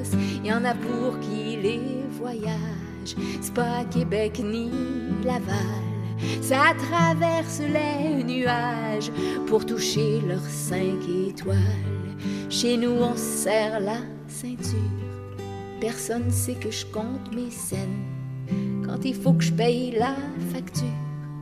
Us. 0.00 0.12
Y 0.42 0.52
en 0.52 0.64
a 0.64 0.74
pour 0.74 1.20
qui 1.20 1.56
les 1.56 2.04
voyages, 2.10 3.14
c'est 3.40 3.52
pas 3.52 3.84
Québec 3.90 4.40
ni 4.42 4.70
Laval. 5.24 5.56
Ça 6.40 6.72
traverse 6.78 7.60
les 7.60 8.24
nuages 8.24 9.10
pour 9.46 9.66
toucher 9.66 10.20
leurs 10.26 10.40
cinq 10.40 10.98
étoiles. 11.28 11.58
Chez 12.48 12.78
nous, 12.78 12.92
on 12.92 13.14
serre 13.14 13.80
la 13.80 13.98
ceinture. 14.26 14.78
Personne 15.80 16.30
sait 16.30 16.54
que 16.54 16.70
je 16.70 16.86
compte 16.86 17.34
mes 17.34 17.50
scènes 17.50 18.06
quand 18.86 19.04
il 19.04 19.14
faut 19.14 19.34
que 19.34 19.44
je 19.44 19.52
paye 19.52 19.92
la 19.92 20.14
facture 20.52 20.86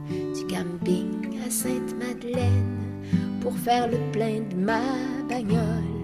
du 0.09 0.47
camping 0.52 1.38
à 1.47 1.50
Sainte-Madeleine 1.50 3.05
pour 3.40 3.57
faire 3.57 3.88
le 3.88 3.99
plein 4.12 4.40
de 4.50 4.57
ma 4.57 4.81
bagnole. 5.28 5.98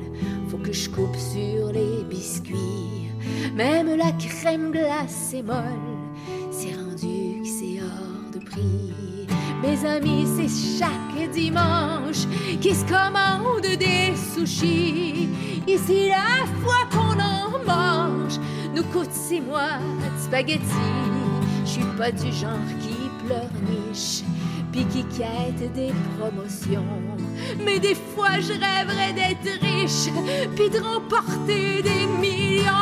Que 0.63 0.73
je 0.73 0.89
coupe 0.89 1.17
sur 1.17 1.73
les 1.73 2.05
biscuits, 2.09 3.11
même 3.55 3.97
la 3.97 4.13
crème 4.13 4.71
glacée 4.71 5.43
molle. 5.43 5.99
C'est 6.51 6.75
rendu 6.75 7.43
que 7.43 7.49
c'est 7.49 7.83
hors 7.83 8.31
de 8.33 8.39
prix. 8.39 9.27
Mes 9.61 9.85
amis, 9.87 10.27
c'est 10.37 10.79
chaque 10.79 11.31
dimanche 11.33 12.27
qui 12.63 12.75
se 12.75 12.85
commandent 12.87 13.77
des 13.79 14.15
sushis. 14.17 15.29
Ici, 15.67 16.09
la 16.09 16.47
fois 16.63 16.87
qu'on 16.91 17.21
en 17.21 17.59
mange, 17.67 18.39
nous 18.75 18.85
coûte 18.85 19.13
six 19.13 19.43
mois 19.43 19.79
de 20.01 20.23
spaghettis. 20.23 20.63
Je 21.67 21.71
suis 21.71 21.83
pas 21.99 22.11
du 22.11 22.33
genre 22.33 22.57
qui 22.81 23.11
pleurniche, 23.27 24.23
puis 24.75 24.85
qui 24.87 25.05
quête 25.17 25.73
des 25.73 25.93
promotions. 26.19 26.85
Mais 27.65 27.79
des 27.79 27.95
fois, 27.95 28.41
je 28.41 28.55
rêverais 28.55 29.13
d'être 29.13 29.63
riche, 29.63 30.11
puis 30.57 30.69
de 30.69 30.81
remporter 30.81 31.81
des 31.81 32.07
millions. 32.21 32.73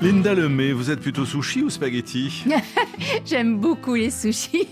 Linda 0.00 0.32
Lemay, 0.32 0.72
vous 0.72 0.90
êtes 0.90 1.00
plutôt 1.00 1.26
sushi 1.26 1.62
ou 1.62 1.68
spaghetti? 1.68 2.44
J'aime 3.26 3.58
beaucoup 3.58 3.94
les 3.94 4.10
sushis, 4.10 4.68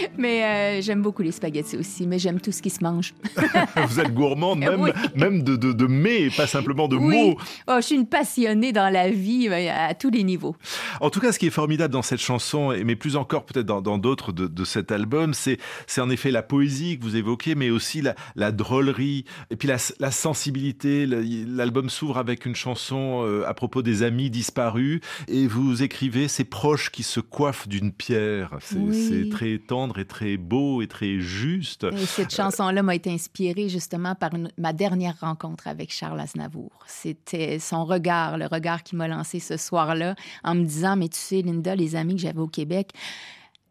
mais 0.18 0.44
euh, 0.44 0.82
j'aime 0.82 1.02
beaucoup 1.02 1.22
les 1.22 1.32
spaghettis 1.32 1.76
aussi, 1.76 2.06
mais 2.06 2.18
j'aime 2.18 2.40
tout 2.40 2.52
ce 2.52 2.62
qui 2.62 2.70
se 2.70 2.82
mange. 2.82 3.14
vous 3.88 4.00
êtes 4.00 4.12
gourmande 4.12 4.58
même, 4.58 4.92
même 5.14 5.42
de, 5.42 5.56
de, 5.56 5.72
de 5.72 5.86
mets, 5.86 6.28
pas 6.30 6.46
simplement 6.46 6.88
de 6.88 6.96
mots. 6.96 7.36
Oh, 7.66 7.76
je 7.76 7.82
suis 7.82 7.94
une 7.94 8.06
passionnée 8.06 8.72
dans 8.72 8.92
la 8.92 9.10
vie 9.10 9.48
euh, 9.48 9.70
à 9.72 9.94
tous 9.94 10.10
les 10.10 10.24
niveaux. 10.24 10.56
En 11.00 11.10
tout 11.10 11.20
cas, 11.20 11.32
ce 11.32 11.38
qui 11.38 11.46
est 11.46 11.50
formidable 11.50 11.92
dans 11.92 12.02
cette 12.02 12.20
chanson, 12.20 12.74
mais 12.84 12.96
plus 12.96 13.16
encore 13.16 13.44
peut-être 13.44 13.66
dans 13.66 13.98
d'autres 13.98 14.32
de, 14.32 14.46
de, 14.46 14.64
cet 14.64 14.92
album, 14.92 15.34
c'est 15.34 15.58
en 15.98 16.10
effet 16.10 16.30
la 16.30 16.42
poésie 16.42 16.98
que 16.98 17.04
vous 17.04 17.16
évoquez, 17.16 17.54
mais 17.54 17.70
aussi 17.70 18.02
la, 18.02 18.14
la 18.36 18.52
drôlerie, 18.52 19.24
et 19.50 19.56
puis 19.56 19.68
la, 19.68 19.76
la 20.00 20.10
sensibilité. 20.10 21.06
L'album 21.06 21.90
s'ouvre 21.90 22.18
avec 22.18 22.46
une 22.46 22.54
chanson 22.54 23.22
euh, 23.24 23.46
à 23.46 23.54
propos 23.54 23.82
des 23.82 24.02
amis 24.02 24.30
disparus 24.30 24.48
disparu. 24.48 25.00
Et 25.28 25.46
vous 25.46 25.82
écrivez 25.82 26.28
ces 26.28 26.44
proches 26.44 26.90
qui 26.90 27.02
se 27.02 27.20
coiffent 27.20 27.68
d'une 27.68 27.92
pierre. 27.92 28.56
C'est 28.60 29.28
très 29.30 29.58
tendre 29.58 29.87
et 29.96 30.04
très 30.04 30.36
beau 30.36 30.82
et 30.82 30.88
très 30.88 31.20
juste. 31.20 31.84
Et 31.84 32.06
cette 32.06 32.34
chanson-là 32.34 32.82
m'a 32.82 32.94
été 32.94 33.10
inspirée 33.10 33.68
justement 33.68 34.14
par 34.14 34.30
ma 34.58 34.72
dernière 34.72 35.18
rencontre 35.20 35.68
avec 35.68 35.92
Charles 35.92 36.20
Aznavour. 36.20 36.72
C'était 36.86 37.58
son 37.58 37.84
regard, 37.84 38.36
le 38.36 38.46
regard 38.46 38.82
qui 38.82 38.96
m'a 38.96 39.08
lancé 39.08 39.40
ce 39.40 39.56
soir-là 39.56 40.16
en 40.44 40.54
me 40.54 40.64
disant, 40.64 40.96
mais 40.96 41.08
tu 41.08 41.18
sais, 41.18 41.42
Linda, 41.42 41.74
les 41.76 41.96
amis 41.96 42.16
que 42.16 42.20
j'avais 42.20 42.40
au 42.40 42.48
Québec, 42.48 42.90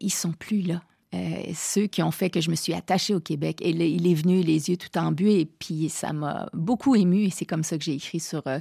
ils 0.00 0.12
sont 0.12 0.32
plus 0.32 0.62
là. 0.62 0.82
Euh, 1.14 1.52
ceux 1.54 1.86
qui 1.86 2.02
ont 2.02 2.10
fait 2.10 2.28
que 2.28 2.42
je 2.42 2.50
me 2.50 2.54
suis 2.54 2.74
attachée 2.74 3.14
au 3.14 3.20
Québec. 3.20 3.60
Et 3.62 3.70
il 3.70 4.06
est 4.06 4.14
venu 4.14 4.42
les 4.42 4.68
yeux 4.68 4.76
tout 4.76 4.96
embués, 4.98 5.40
et 5.40 5.46
puis 5.46 5.88
ça 5.88 6.12
m'a 6.12 6.50
beaucoup 6.52 6.94
ému, 6.94 7.24
et 7.24 7.30
c'est 7.30 7.46
comme 7.46 7.64
ça 7.64 7.78
que 7.78 7.84
j'ai 7.84 7.94
écrit 7.94 8.20
sur 8.20 8.42
euh, 8.46 8.60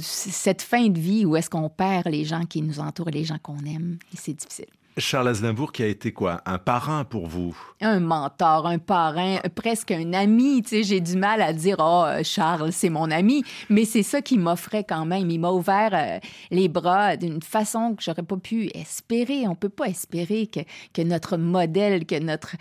cette 0.00 0.62
fin 0.62 0.88
de 0.88 0.98
vie 0.98 1.24
où 1.24 1.34
est-ce 1.34 1.50
qu'on 1.50 1.68
perd 1.68 2.06
les 2.06 2.24
gens 2.24 2.44
qui 2.44 2.62
nous 2.62 2.78
entourent, 2.78 3.10
les 3.10 3.24
gens 3.24 3.38
qu'on 3.42 3.58
aime, 3.64 3.98
et 4.12 4.16
c'est 4.16 4.34
difficile. 4.34 4.66
Charles 4.98 5.28
Aznavour 5.28 5.72
qui 5.72 5.82
a 5.82 5.86
été 5.86 6.10
quoi? 6.12 6.40
Un 6.46 6.56
parrain 6.56 7.04
pour 7.04 7.26
vous? 7.26 7.54
Un 7.82 8.00
mentor, 8.00 8.66
un 8.66 8.78
parrain, 8.78 9.36
presque 9.54 9.90
un 9.90 10.14
ami. 10.14 10.62
Tu 10.62 10.68
sais, 10.68 10.82
j'ai 10.84 11.00
du 11.00 11.16
mal 11.16 11.42
à 11.42 11.52
dire 11.52 11.76
oh 11.80 12.06
Charles, 12.22 12.72
c'est 12.72 12.88
mon 12.88 13.10
ami, 13.10 13.44
mais 13.68 13.84
c'est 13.84 14.02
ça 14.02 14.22
qui 14.22 14.38
m'offrait 14.38 14.84
quand 14.84 15.04
même. 15.04 15.30
Il 15.30 15.38
m'a 15.38 15.50
ouvert 15.50 15.90
euh, 15.92 16.18
les 16.50 16.68
bras 16.68 17.18
d'une 17.18 17.42
façon 17.42 17.94
que 17.94 18.02
j'aurais 18.02 18.22
pas 18.22 18.38
pu 18.38 18.70
espérer. 18.74 19.46
On 19.46 19.54
peut 19.54 19.68
pas 19.68 19.86
espérer 19.86 20.46
que, 20.46 20.60
que 20.94 21.02
notre 21.02 21.36
modèle, 21.36 22.06
que 22.06 22.18
notre 22.18 22.56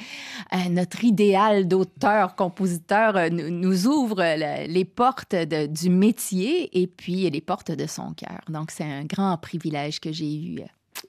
euh, 0.53 0.69
notre 0.69 1.05
idéal 1.05 1.69
d'auteur, 1.69 2.35
compositeur 2.35 3.15
euh, 3.15 3.29
nous 3.29 3.87
ouvre 3.87 4.21
les 4.67 4.85
portes 4.85 5.35
du 5.35 5.89
métier 5.89 6.81
et 6.81 6.87
puis 6.87 7.29
les 7.29 7.41
portes 7.41 7.71
de 7.71 7.87
son 7.87 8.13
cœur. 8.13 8.41
Donc 8.49 8.71
c'est 8.71 8.83
un 8.83 9.05
grand 9.05 9.37
privilège 9.37 10.01
que 10.01 10.11
j'ai 10.11 10.35
eu 10.35 10.59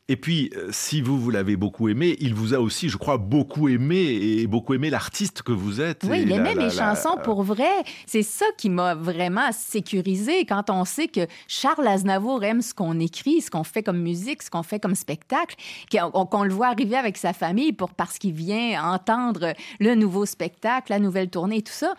et 0.08 0.16
puis, 0.16 0.50
euh, 0.56 0.68
si 0.70 1.00
vous, 1.00 1.18
vous 1.18 1.30
l'avez 1.30 1.56
beaucoup 1.56 1.88
aimé, 1.88 2.16
il 2.20 2.34
vous 2.34 2.54
a 2.54 2.58
aussi, 2.58 2.88
je 2.88 2.96
crois, 2.96 3.18
beaucoup 3.18 3.68
aimé 3.68 3.96
et 3.96 4.46
beaucoup 4.46 4.74
aimé 4.74 4.88
l'artiste 4.88 5.42
que 5.42 5.52
vous 5.52 5.80
êtes. 5.80 6.04
Oui, 6.08 6.22
il 6.22 6.32
aimait 6.32 6.54
mes 6.54 6.70
chansons 6.70 7.16
pour 7.24 7.42
vrai. 7.42 7.82
C'est 8.06 8.22
ça 8.22 8.46
qui 8.56 8.70
m'a 8.70 8.94
vraiment 8.94 9.50
sécurisé 9.52 10.44
quand 10.44 10.70
on 10.70 10.84
sait 10.84 11.08
que 11.08 11.26
Charles 11.48 11.86
Aznavour 11.88 12.44
aime 12.44 12.62
ce 12.62 12.72
qu'on 12.72 13.00
écrit, 13.00 13.40
ce 13.40 13.50
qu'on 13.50 13.64
fait 13.64 13.82
comme 13.82 13.98
musique, 13.98 14.42
ce 14.42 14.50
qu'on 14.50 14.62
fait 14.62 14.78
comme 14.78 14.94
spectacle, 14.94 15.56
qu'on 15.90 16.44
le 16.44 16.52
voit 16.52 16.68
arriver 16.68 16.96
avec 16.96 17.16
sa 17.16 17.32
famille 17.32 17.72
pour, 17.72 17.90
parce 17.90 18.18
qu'il 18.18 18.32
vient 18.32 18.82
entendre 18.84 19.54
le 19.80 19.94
nouveau 19.94 20.24
spectacle, 20.24 20.92
la 20.92 20.98
nouvelle 20.98 21.30
tournée, 21.30 21.62
tout 21.62 21.72
ça. 21.72 21.94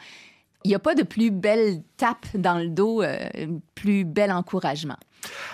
Il 0.63 0.69
n'y 0.69 0.75
a 0.75 0.79
pas 0.79 0.95
de 0.95 1.03
plus 1.03 1.31
belle 1.31 1.81
tape 1.97 2.25
dans 2.33 2.57
le 2.57 2.69
dos, 2.69 3.01
euh, 3.01 3.17
plus 3.75 4.03
bel 4.03 4.31
encouragement. 4.31 4.97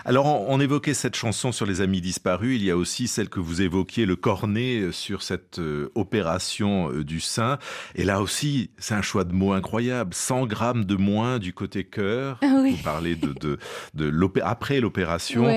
Alors, 0.05 0.25
on, 0.50 0.60
évoquait 0.60 0.93
cette 0.93 1.15
chanson 1.15 1.51
sur 1.51 1.65
les 1.65 1.82
amis 1.82 2.01
disparus. 2.01 2.58
Il 2.60 2.63
y 2.65 2.72
a 2.72 2.77
aussi 2.77 3.08
celle 3.08 3.29
que 3.29 3.39
vous 3.39 3.62
évoquiez, 3.62 4.05
le 4.05 4.15
cornet, 4.15 4.79
euh, 4.79 4.91
sur 4.91 5.24
cette 5.24 5.60
euh, 5.60 5.91
opération 5.96 6.91
euh, 6.91 7.03
du 7.03 7.22
sein. 7.22 7.58
Et 7.96 8.03
là 8.03 8.22
aussi, 8.22 8.70
c'est 8.77 8.96
un 8.96 9.01
choix 9.01 9.24
de 9.24 9.34
mots 9.34 9.53
incroyable. 9.53 10.13
100 10.13 10.46
grammes 10.48 10.86
de 10.86 10.96
moins 10.96 11.39
du 11.39 11.53
côté 11.53 11.84
cœur. 11.84 12.38
Ah 12.41 12.48
vous 12.65 12.77
parlez 12.84 13.15
de, 13.15 13.34
de, 13.93 14.41
après 14.43 14.79
l'opération, 14.79 15.48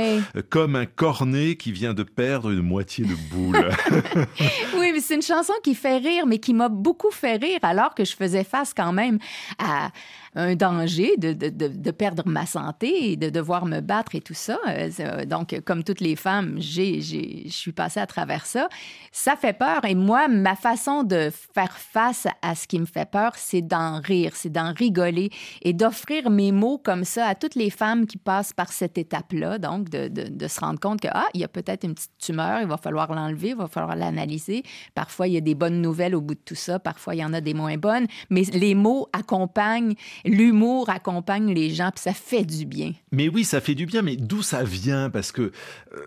comme 0.51 0.77
un 0.77 0.87
cornet 0.87 1.57
qui 1.57 1.73
vient 1.73 1.95
de 1.95 2.03
perdre 2.03 2.51
une 2.51 2.63
moitié 2.63 3.05
de 3.05 3.15
boule. 3.31 3.57
oui, 4.77 4.93
mais 4.93 5.01
c'est 5.01 5.15
une 5.15 5.23
chanson 5.23 5.53
qui 5.63 5.75
fait 5.75 5.99
rire, 5.99 6.27
mais 6.27 6.39
qui 6.39 6.55
m'a 6.55 6.69
beaucoup 6.69 7.11
fait 7.11 7.37
rire 7.37 7.59
alors 7.63 7.95
que 7.95 8.05
je 8.05 8.15
faisais 8.15 8.45
face 8.45 8.75
quand 8.75 8.93
même 8.93 9.19
à 9.59 9.91
un 10.37 10.55
danger 10.55 11.17
de, 11.17 11.33
de, 11.33 11.49
de, 11.49 11.91
perdre 11.91 12.23
ma 12.27 12.45
santé 12.45 13.13
et 13.13 13.17
de 13.17 13.31
devoir 13.31 13.65
me 13.65 13.81
battre 13.81 14.15
et 14.15 14.21
tout 14.21 14.35
ça. 14.35 14.59
Euh, 14.69 15.25
donc, 15.25 15.59
comme 15.65 15.83
toutes 15.83 16.01
les 16.01 16.15
femmes, 16.15 16.57
je 16.61 17.47
suis 17.49 17.73
passée 17.73 18.01
à 18.01 18.07
travers 18.07 18.45
ça. 18.45 18.69
Ça 19.13 19.35
fait 19.35 19.55
peur. 19.55 19.85
Et 19.87 19.95
moi, 19.95 20.29
ma 20.29 20.55
façon 20.55 21.05
de 21.05 21.31
faire 21.55 21.77
face 21.79 22.27
à 22.43 22.55
ce 22.55 22.69
qui 22.69 22.79
me 22.79 22.85
fait 22.85 23.11
peur, 23.11 23.33
c'est 23.35 23.63
d'en 23.63 24.01
rire, 24.01 24.33
c'est 24.35 24.53
d'en 24.53 24.75
rigoler 24.75 25.31
et 25.63 25.73
d'offrir 25.73 26.29
mes 26.29 26.53
mots 26.53 26.79
comme 26.79 27.05
ça 27.05 27.27
à 27.27 27.35
toutes 27.35 27.55
les 27.55 27.71
femmes 27.71 28.07
qui 28.07 28.19
passent 28.19 28.53
par 28.53 28.73
cette 28.73 28.99
étape-là. 28.99 29.59
Donc, 29.59 29.89
de, 29.89 30.09
de 30.09 30.49
se 30.49 30.61
rendre 30.61 30.79
compte 30.79 31.01
que, 31.01 31.09
ah, 31.11 31.27
il 31.33 31.41
y 31.41 31.45
a 31.45 31.49
peut-être 31.49 31.85
une 31.85 31.95
petite 31.95 32.19
tumeur, 32.19 32.61
il 32.61 32.69
va 32.69 32.77
falloir 32.77 33.15
l'enlever, 33.15 33.51
il 33.51 33.57
va 33.57 33.69
falloir 33.69 33.97
l'analyser. 33.97 34.65
Parfois, 34.95 35.29
il 35.29 35.33
y 35.35 35.39
a 35.39 35.41
des 35.41 35.55
bonnes 35.55 35.81
nouvelles 35.81 36.15
au 36.15 36.21
bout 36.21 36.35
de 36.35 36.41
tout 36.45 36.55
ça. 36.55 36.79
Parfois, 36.79 37.15
il 37.15 37.19
y 37.19 37.25
en 37.25 37.33
a 37.33 37.41
des 37.41 37.55
moins 37.55 37.79
bonnes. 37.79 38.07
Mais 38.29 38.43
les 38.53 38.75
mots 38.75 39.09
accompagnent 39.15 39.95
l'humour 40.27 40.91
accompagne 40.91 41.55
les 41.55 41.71
gens, 41.71 41.91
puis 41.95 42.03
ça 42.03 42.13
fait 42.13 42.45
du 42.45 42.67
bien. 42.67 42.93
Mais 43.13 43.29
oui, 43.29 43.45
ça 43.45 43.61
fait 43.61 43.75
du 43.75 43.87
bien, 43.87 44.03
mais 44.03 44.17
d'où 44.17 44.43
ça 44.43 44.65
vient? 44.65 45.09
Parce 45.11 45.33
que 45.33 45.53
euh, 45.95 46.07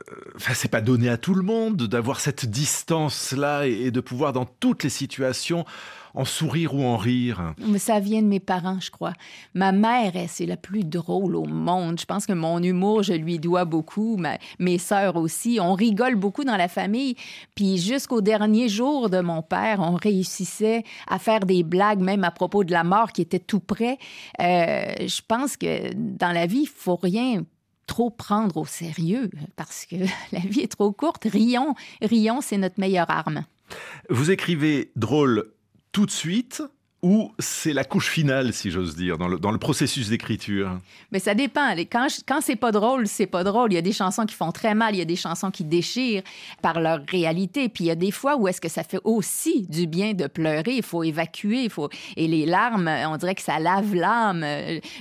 c'est 0.54 0.70
pas 0.70 0.82
donné 0.82 1.10
à 1.10 1.18
tout 1.18 1.34
le 1.34 1.42
monde 1.42 1.78
d'avoir 1.88 2.20
cette 2.20 2.46
distance-là 2.46 3.66
et 3.66 3.92
de 3.92 4.02
pouvoir, 4.02 4.34
dans 4.34 4.46
toutes 4.46 4.84
les 4.84 4.90
situations, 4.90 5.66
en 6.16 6.26
sourire 6.26 6.74
ou 6.74 6.84
en 6.84 6.98
rire 6.98 7.54
Mais 7.60 7.80
ça 7.80 8.00
vient 8.00 8.22
de 8.22 8.28
mes 8.28 8.40
parents, 8.40 8.80
je 8.80 8.92
crois. 8.92 9.14
Ma 9.54 9.72
mère, 9.72 10.14
c'est 10.28 10.46
la 10.46 10.58
plus 10.58 10.84
drôle 10.84 11.36
au 11.36 11.46
monde. 11.46 12.00
Je 12.00 12.06
pense 12.06 12.26
que 12.26 12.34
mon 12.34 12.62
humour, 12.62 13.04
je 13.04 13.14
lui 13.14 13.40
dois 13.40 13.66
beaucoup. 13.66 14.18
mes 14.60 14.78
sœurs 14.78 15.16
aussi. 15.16 15.60
On 15.62 15.74
rigole 15.74 16.16
beaucoup 16.16 16.44
dans 16.44 16.58
la 16.58 16.68
famille. 16.68 17.16
Puis 17.56 17.78
jusqu'au 17.78 18.22
dernier 18.22 18.70
jour 18.70 19.10
de 19.10 19.20
mon 19.20 19.42
père, 19.42 19.80
on 19.80 19.96
réussissait 19.96 20.84
à 21.08 21.20
faire 21.20 21.42
des 21.42 21.64
blagues, 21.64 22.00
même 22.00 22.24
à 22.24 22.32
propos 22.32 22.64
de 22.64 22.72
la 22.72 22.84
mort 22.84 23.12
qui 23.12 23.22
était 23.22 23.40
tout 23.40 23.60
près. 23.60 23.98
Euh, 24.42 24.94
je 25.00 25.22
pense 25.28 25.58
que 25.58 25.94
dans 25.94 26.32
la 26.32 26.46
vie, 26.46 26.62
il 26.62 26.68
faut 26.68 26.96
rien 26.96 27.44
trop 27.88 28.12
prendre 28.12 28.58
au 28.58 28.66
sérieux 28.66 29.30
parce 29.56 29.86
que 29.86 29.96
la 30.32 30.40
vie 30.40 30.62
est 30.62 30.72
trop 30.72 30.92
courte. 30.92 31.24
Rions, 31.26 31.76
rions, 32.02 32.42
c'est 32.42 32.58
notre 32.58 32.80
meilleure 32.80 33.10
arme. 33.10 33.46
Vous 34.10 34.32
écrivez 34.32 34.92
drôle 34.96 35.52
tout 35.92 36.06
de 36.06 36.12
suite 36.12 36.64
ou 37.02 37.32
c'est 37.40 37.72
la 37.72 37.86
couche 37.86 38.10
finale, 38.10 38.52
si 38.52 38.72
j'ose 38.72 38.96
dire, 38.96 39.18
dans 39.18 39.28
le, 39.28 39.58
processus 39.58 40.10
d'écriture? 40.10 40.80
Mais 41.12 41.20
ça 41.20 41.34
dépend. 41.34 41.72
Quand, 41.90 42.08
quand 42.28 42.42
c'est 42.42 42.58
pas 42.58 42.72
drôle, 42.72 43.08
c'est 43.08 43.26
pas 43.26 43.44
drôle. 43.46 43.72
Il 43.72 43.76
y 43.76 43.80
a 43.80 43.82
des 43.82 43.94
chansons 43.94 44.26
qui 44.26 44.36
font 44.36 44.52
très 44.52 44.76
mal, 44.76 44.96
il 44.96 45.00
y 45.00 45.02
a 45.02 45.06
des 45.06 45.16
chansons 45.16 45.50
qui 45.50 45.64
déchirent 45.64 46.24
par 46.62 46.82
leur 46.82 47.00
réalité. 47.08 47.70
Puis 47.70 47.86
il 47.86 47.88
y 47.88 47.92
a 47.92 47.96
des 47.96 48.12
fois 48.12 48.36
où 48.36 48.48
est-ce 48.50 48.60
que 48.60 48.68
ça 48.68 48.84
fait 48.84 49.00
aussi 49.06 49.66
du 49.70 49.88
bien 49.88 50.14
de 50.14 50.28
pleurer. 50.28 50.76
Il 50.76 50.84
faut 50.84 51.04
évacuer, 51.04 51.64
il 51.64 51.70
faut... 51.70 51.90
Et 52.18 52.28
les 52.28 52.46
larmes, 52.46 52.90
on 53.08 53.16
dirait 53.16 53.36
que 53.36 53.42
ça 53.42 53.60
lave 53.60 53.96
l'âme. 53.96 54.46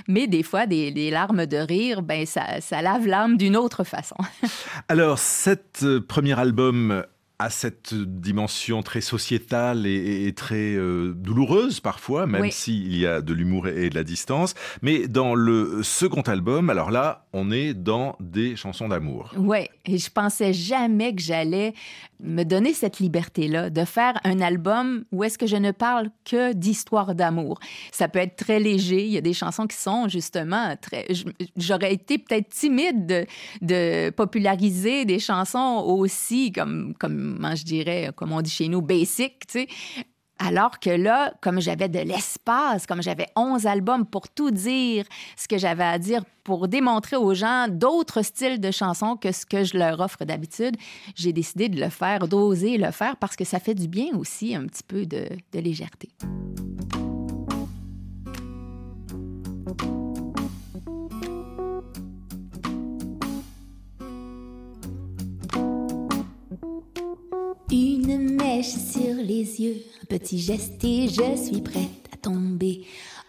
Mais 0.07 0.27
des 0.27 0.43
fois, 0.43 0.67
des, 0.67 1.11
larmes 1.11 1.45
de 1.45 1.57
rire, 1.57 2.01
ben 2.01 2.25
ça, 2.25 2.61
ça 2.61 2.81
lave 2.81 3.07
l'âme 3.07 3.35
d'une 3.35 3.57
autre 3.57 3.83
façon. 3.83 4.15
Alors, 4.87 5.19
cet 5.19 5.83
euh, 5.83 5.99
premier 5.99 6.37
album 6.39 7.03
à 7.39 7.49
cette 7.49 7.93
dimension 7.93 8.83
très 8.83 8.99
sociétale 8.99 9.87
et, 9.87 10.33
très 10.35 10.75
euh, 10.75 11.13
douloureuse 11.15 11.79
parfois, 11.79 12.27
même 12.27 12.51
s'il 12.51 12.95
y 12.95 13.07
a 13.07 13.21
de 13.21 13.33
l'humour 13.33 13.69
et 13.69 13.89
de 13.89 13.95
la 13.95 14.03
distance. 14.03 14.53
Mais 14.81 15.07
dans 15.07 15.35
le 15.35 15.81
second 15.81 16.21
album, 16.21 16.69
alors 16.69 16.91
là, 16.91 17.25
on 17.31 17.49
est 17.49 17.73
dans 17.73 18.17
des 18.19 18.57
chansons 18.57 18.89
d'amour. 18.89 19.31
Oui, 19.37 19.69
et 19.85 19.97
je 19.97 20.09
pensais 20.11 20.51
jamais 20.51 21.15
que 21.15 21.21
j'allais 21.21 21.73
me 22.21 22.43
donner 22.43 22.73
cette 22.73 22.99
liberté-là 22.99 23.69
de 23.69 23.85
faire 23.85 24.19
un 24.25 24.41
album 24.41 25.05
où 25.11 25.23
est-ce 25.23 25.37
que 25.37 25.47
je 25.47 25.55
ne 25.55 25.71
parle 25.71 26.09
que 26.25 26.51
d'histoire 26.53 27.15
d'amour. 27.15 27.59
Ça 27.91 28.09
peut 28.09 28.19
être 28.19 28.35
très 28.35 28.59
léger. 28.59 29.05
Il 29.05 29.11
y 29.11 29.17
a 29.17 29.21
des 29.21 29.33
chansons 29.33 29.67
qui 29.67 29.77
sont 29.77 30.09
justement 30.09 30.75
très. 30.81 31.07
J'aurais 31.55 31.93
été 31.93 32.17
peut-être 32.17 32.49
timide 32.49 33.05
de, 33.05 33.25
de, 33.61 34.09
populariser 34.09 35.05
des 35.05 35.19
chansons 35.19 35.83
aussi 35.85 36.51
comme 36.51 36.93
comme 36.99 37.28
je 37.55 37.63
dirais, 37.63 38.11
comme 38.15 38.31
on 38.31 38.41
dit 38.41 38.49
chez 38.49 38.67
nous, 38.67 38.81
basic, 38.81 39.47
tu 39.47 39.59
sais. 39.59 39.67
Alors 40.41 40.79
que 40.79 40.89
là, 40.89 41.33
comme 41.41 41.59
j'avais 41.59 41.89
de 41.89 41.99
l'espace, 41.99 42.87
comme 42.87 43.01
j'avais 43.01 43.27
11 43.35 43.67
albums 43.67 44.05
pour 44.05 44.29
tout 44.29 44.51
dire 44.51 45.03
ce 45.35 45.49
que 45.49 45.57
j'avais 45.57 45.83
à 45.83 45.99
dire, 45.99 46.23
pour 46.45 46.69
démontrer 46.69 47.17
aux 47.17 47.33
gens 47.33 47.67
d'autres 47.69 48.21
styles 48.21 48.61
de 48.61 48.71
chansons 48.71 49.17
que 49.17 49.33
ce 49.33 49.45
que 49.45 49.65
je 49.65 49.77
leur 49.77 49.99
offre 49.99 50.23
d'habitude, 50.23 50.77
j'ai 51.13 51.33
décidé 51.33 51.67
de 51.67 51.79
le 51.79 51.89
faire, 51.89 52.29
d'oser 52.29 52.77
le 52.77 52.91
faire 52.91 53.17
parce 53.17 53.35
que 53.35 53.43
ça 53.43 53.59
fait 53.59 53.75
du 53.75 53.89
bien 53.89 54.15
aussi, 54.17 54.55
un 54.55 54.65
petit 54.65 54.83
peu 54.83 55.05
de 55.05 55.27
légèreté. 55.53 56.07
Une 67.71 68.35
mèche 68.35 68.65
sur 68.65 69.13
les 69.13 69.61
yeux, 69.61 69.83
un 70.01 70.05
petit 70.05 70.39
geste 70.39 70.83
et 70.83 71.07
je 71.07 71.35
suis 71.35 71.61
prête 71.61 72.09
à 72.11 72.17
tomber. 72.17 72.81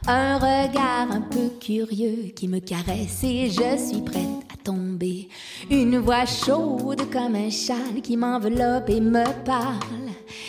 Un 0.06 0.38
regard 0.38 1.12
un 1.12 1.20
peu 1.20 1.50
curieux 1.60 2.32
qui 2.34 2.48
me 2.48 2.58
caresse 2.58 3.22
et 3.22 3.50
je 3.50 3.76
suis 3.76 4.00
prête 4.00 4.24
à 4.50 4.56
tomber. 4.64 5.28
Une 5.70 5.98
voix 5.98 6.24
chaude 6.24 7.02
comme 7.12 7.34
un 7.34 7.50
châle 7.50 8.00
qui 8.02 8.16
m'enveloppe 8.16 8.88
et 8.88 9.02
me 9.02 9.24
parle. 9.44 10.08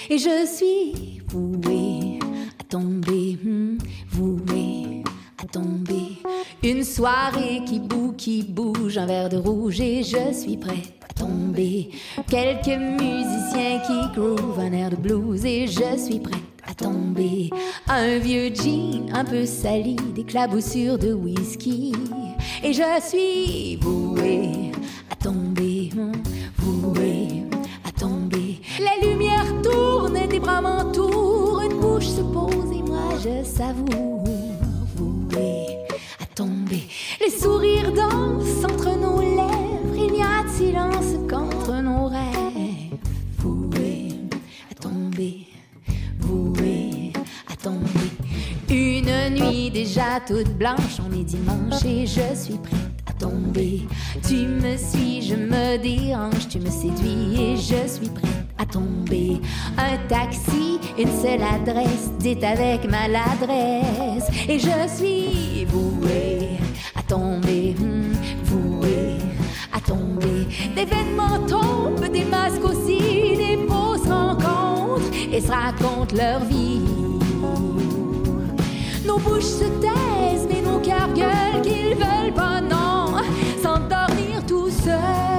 Et 0.09 0.17
je 0.17 0.45
suis 0.45 1.21
vouée 1.27 2.19
à 2.61 2.63
tomber, 2.63 3.37
hmm, 3.43 3.77
vouée 4.09 5.03
à 5.37 5.47
tomber. 5.47 6.17
Une 6.63 6.85
soirée 6.85 7.61
qui 7.65 7.81
boue, 7.81 8.13
qui 8.13 8.43
bouge, 8.43 8.97
un 8.97 9.05
verre 9.05 9.27
de 9.27 9.37
rouge 9.37 9.81
et 9.81 10.01
je 10.01 10.31
suis 10.31 10.55
prête 10.55 11.00
tomber. 11.13 11.89
Quelques 12.29 12.77
musiciens 12.77 13.79
qui 13.85 14.19
groove, 14.19 14.59
un 14.59 14.71
air 14.71 14.89
de 14.89 14.95
blues 14.95 15.45
et 15.45 15.67
je 15.67 15.97
suis 15.97 16.19
prête 16.19 16.41
à 16.67 16.73
tomber. 16.73 17.49
Un 17.87 18.17
vieux 18.19 18.53
jean 18.53 19.09
un 19.13 19.25
peu 19.25 19.45
sali, 19.45 19.95
des 20.15 20.23
claboussures 20.23 20.97
de 20.97 21.13
whisky. 21.13 21.93
Et 22.63 22.73
je 22.73 22.83
suis 23.07 23.75
vouée 23.77 24.71
à 25.09 25.15
tomber, 25.15 25.89
vouée 26.57 27.43
à 27.87 27.91
tomber. 27.99 28.59
Les 28.79 29.07
lumières 29.07 29.61
tournent, 29.63 30.27
des 30.27 30.39
bras 30.39 30.61
m'entourent, 30.61 31.61
une 31.61 31.79
bouche 31.79 32.07
se 32.07 32.21
pose 32.21 32.71
et 32.71 32.83
moi 32.83 33.13
je 33.23 33.43
savoure, 33.43 34.23
vouée 34.95 35.77
à 36.21 36.25
tomber. 36.35 36.83
Les 37.19 37.31
sourires 37.31 37.91
dansent 37.91 38.63
entre 38.63 38.95
nos 38.97 39.19
lèvres, 39.21 39.95
il 39.95 40.11
n'y 40.13 40.21
a 40.21 40.43
de 40.43 40.49
silence 40.49 41.00
déjà 49.83 50.19
toute 50.27 50.55
blanche, 50.59 50.99
on 50.99 51.11
est 51.11 51.23
dimanche 51.23 51.83
et 51.85 52.05
je 52.05 52.35
suis 52.35 52.57
prête 52.57 53.01
à 53.09 53.13
tomber. 53.13 53.81
Tu 54.27 54.35
me 54.35 54.77
suis, 54.77 55.23
je 55.23 55.35
me 55.35 55.77
dérange, 55.77 56.47
tu 56.49 56.59
me 56.59 56.69
séduis 56.69 57.41
et 57.41 57.55
je 57.55 57.87
suis 57.87 58.09
prête 58.09 58.45
à 58.59 58.65
tomber. 58.65 59.41
Un 59.77 59.97
taxi, 60.07 60.79
une 60.99 61.11
seule 61.23 61.41
adresse, 61.41 62.11
dit 62.19 62.37
avec 62.45 62.87
maladresse. 62.87 64.27
Et 64.47 64.59
je 64.59 64.87
suis 64.97 65.65
vouée 65.65 66.59
à 66.95 67.01
tomber, 67.01 67.75
hmm, 67.79 68.13
vouée 68.43 69.17
à 69.73 69.79
tomber. 69.79 70.45
Des 70.75 70.85
vêtements 70.85 71.39
tombent, 71.47 72.11
des 72.11 72.25
masques 72.25 72.65
aussi, 72.65 72.99
des 73.35 73.57
fausses 73.67 74.07
rencontres 74.07 75.11
et 75.33 75.41
se 75.41 75.49
racontent 75.49 76.15
leur 76.15 76.41
vie. 76.45 77.00
Nos 79.11 79.19
bouches 79.19 79.43
se 79.43 79.65
taisent, 79.81 80.47
mais 80.49 80.61
nos 80.61 80.79
cœurs 80.79 81.13
gueulent 81.13 81.61
qu'ils 81.61 81.95
veulent 81.95 82.33
pas, 82.33 82.61
non, 82.61 83.17
s'endormir 83.61 84.45
tout 84.47 84.69
seuls. 84.69 85.30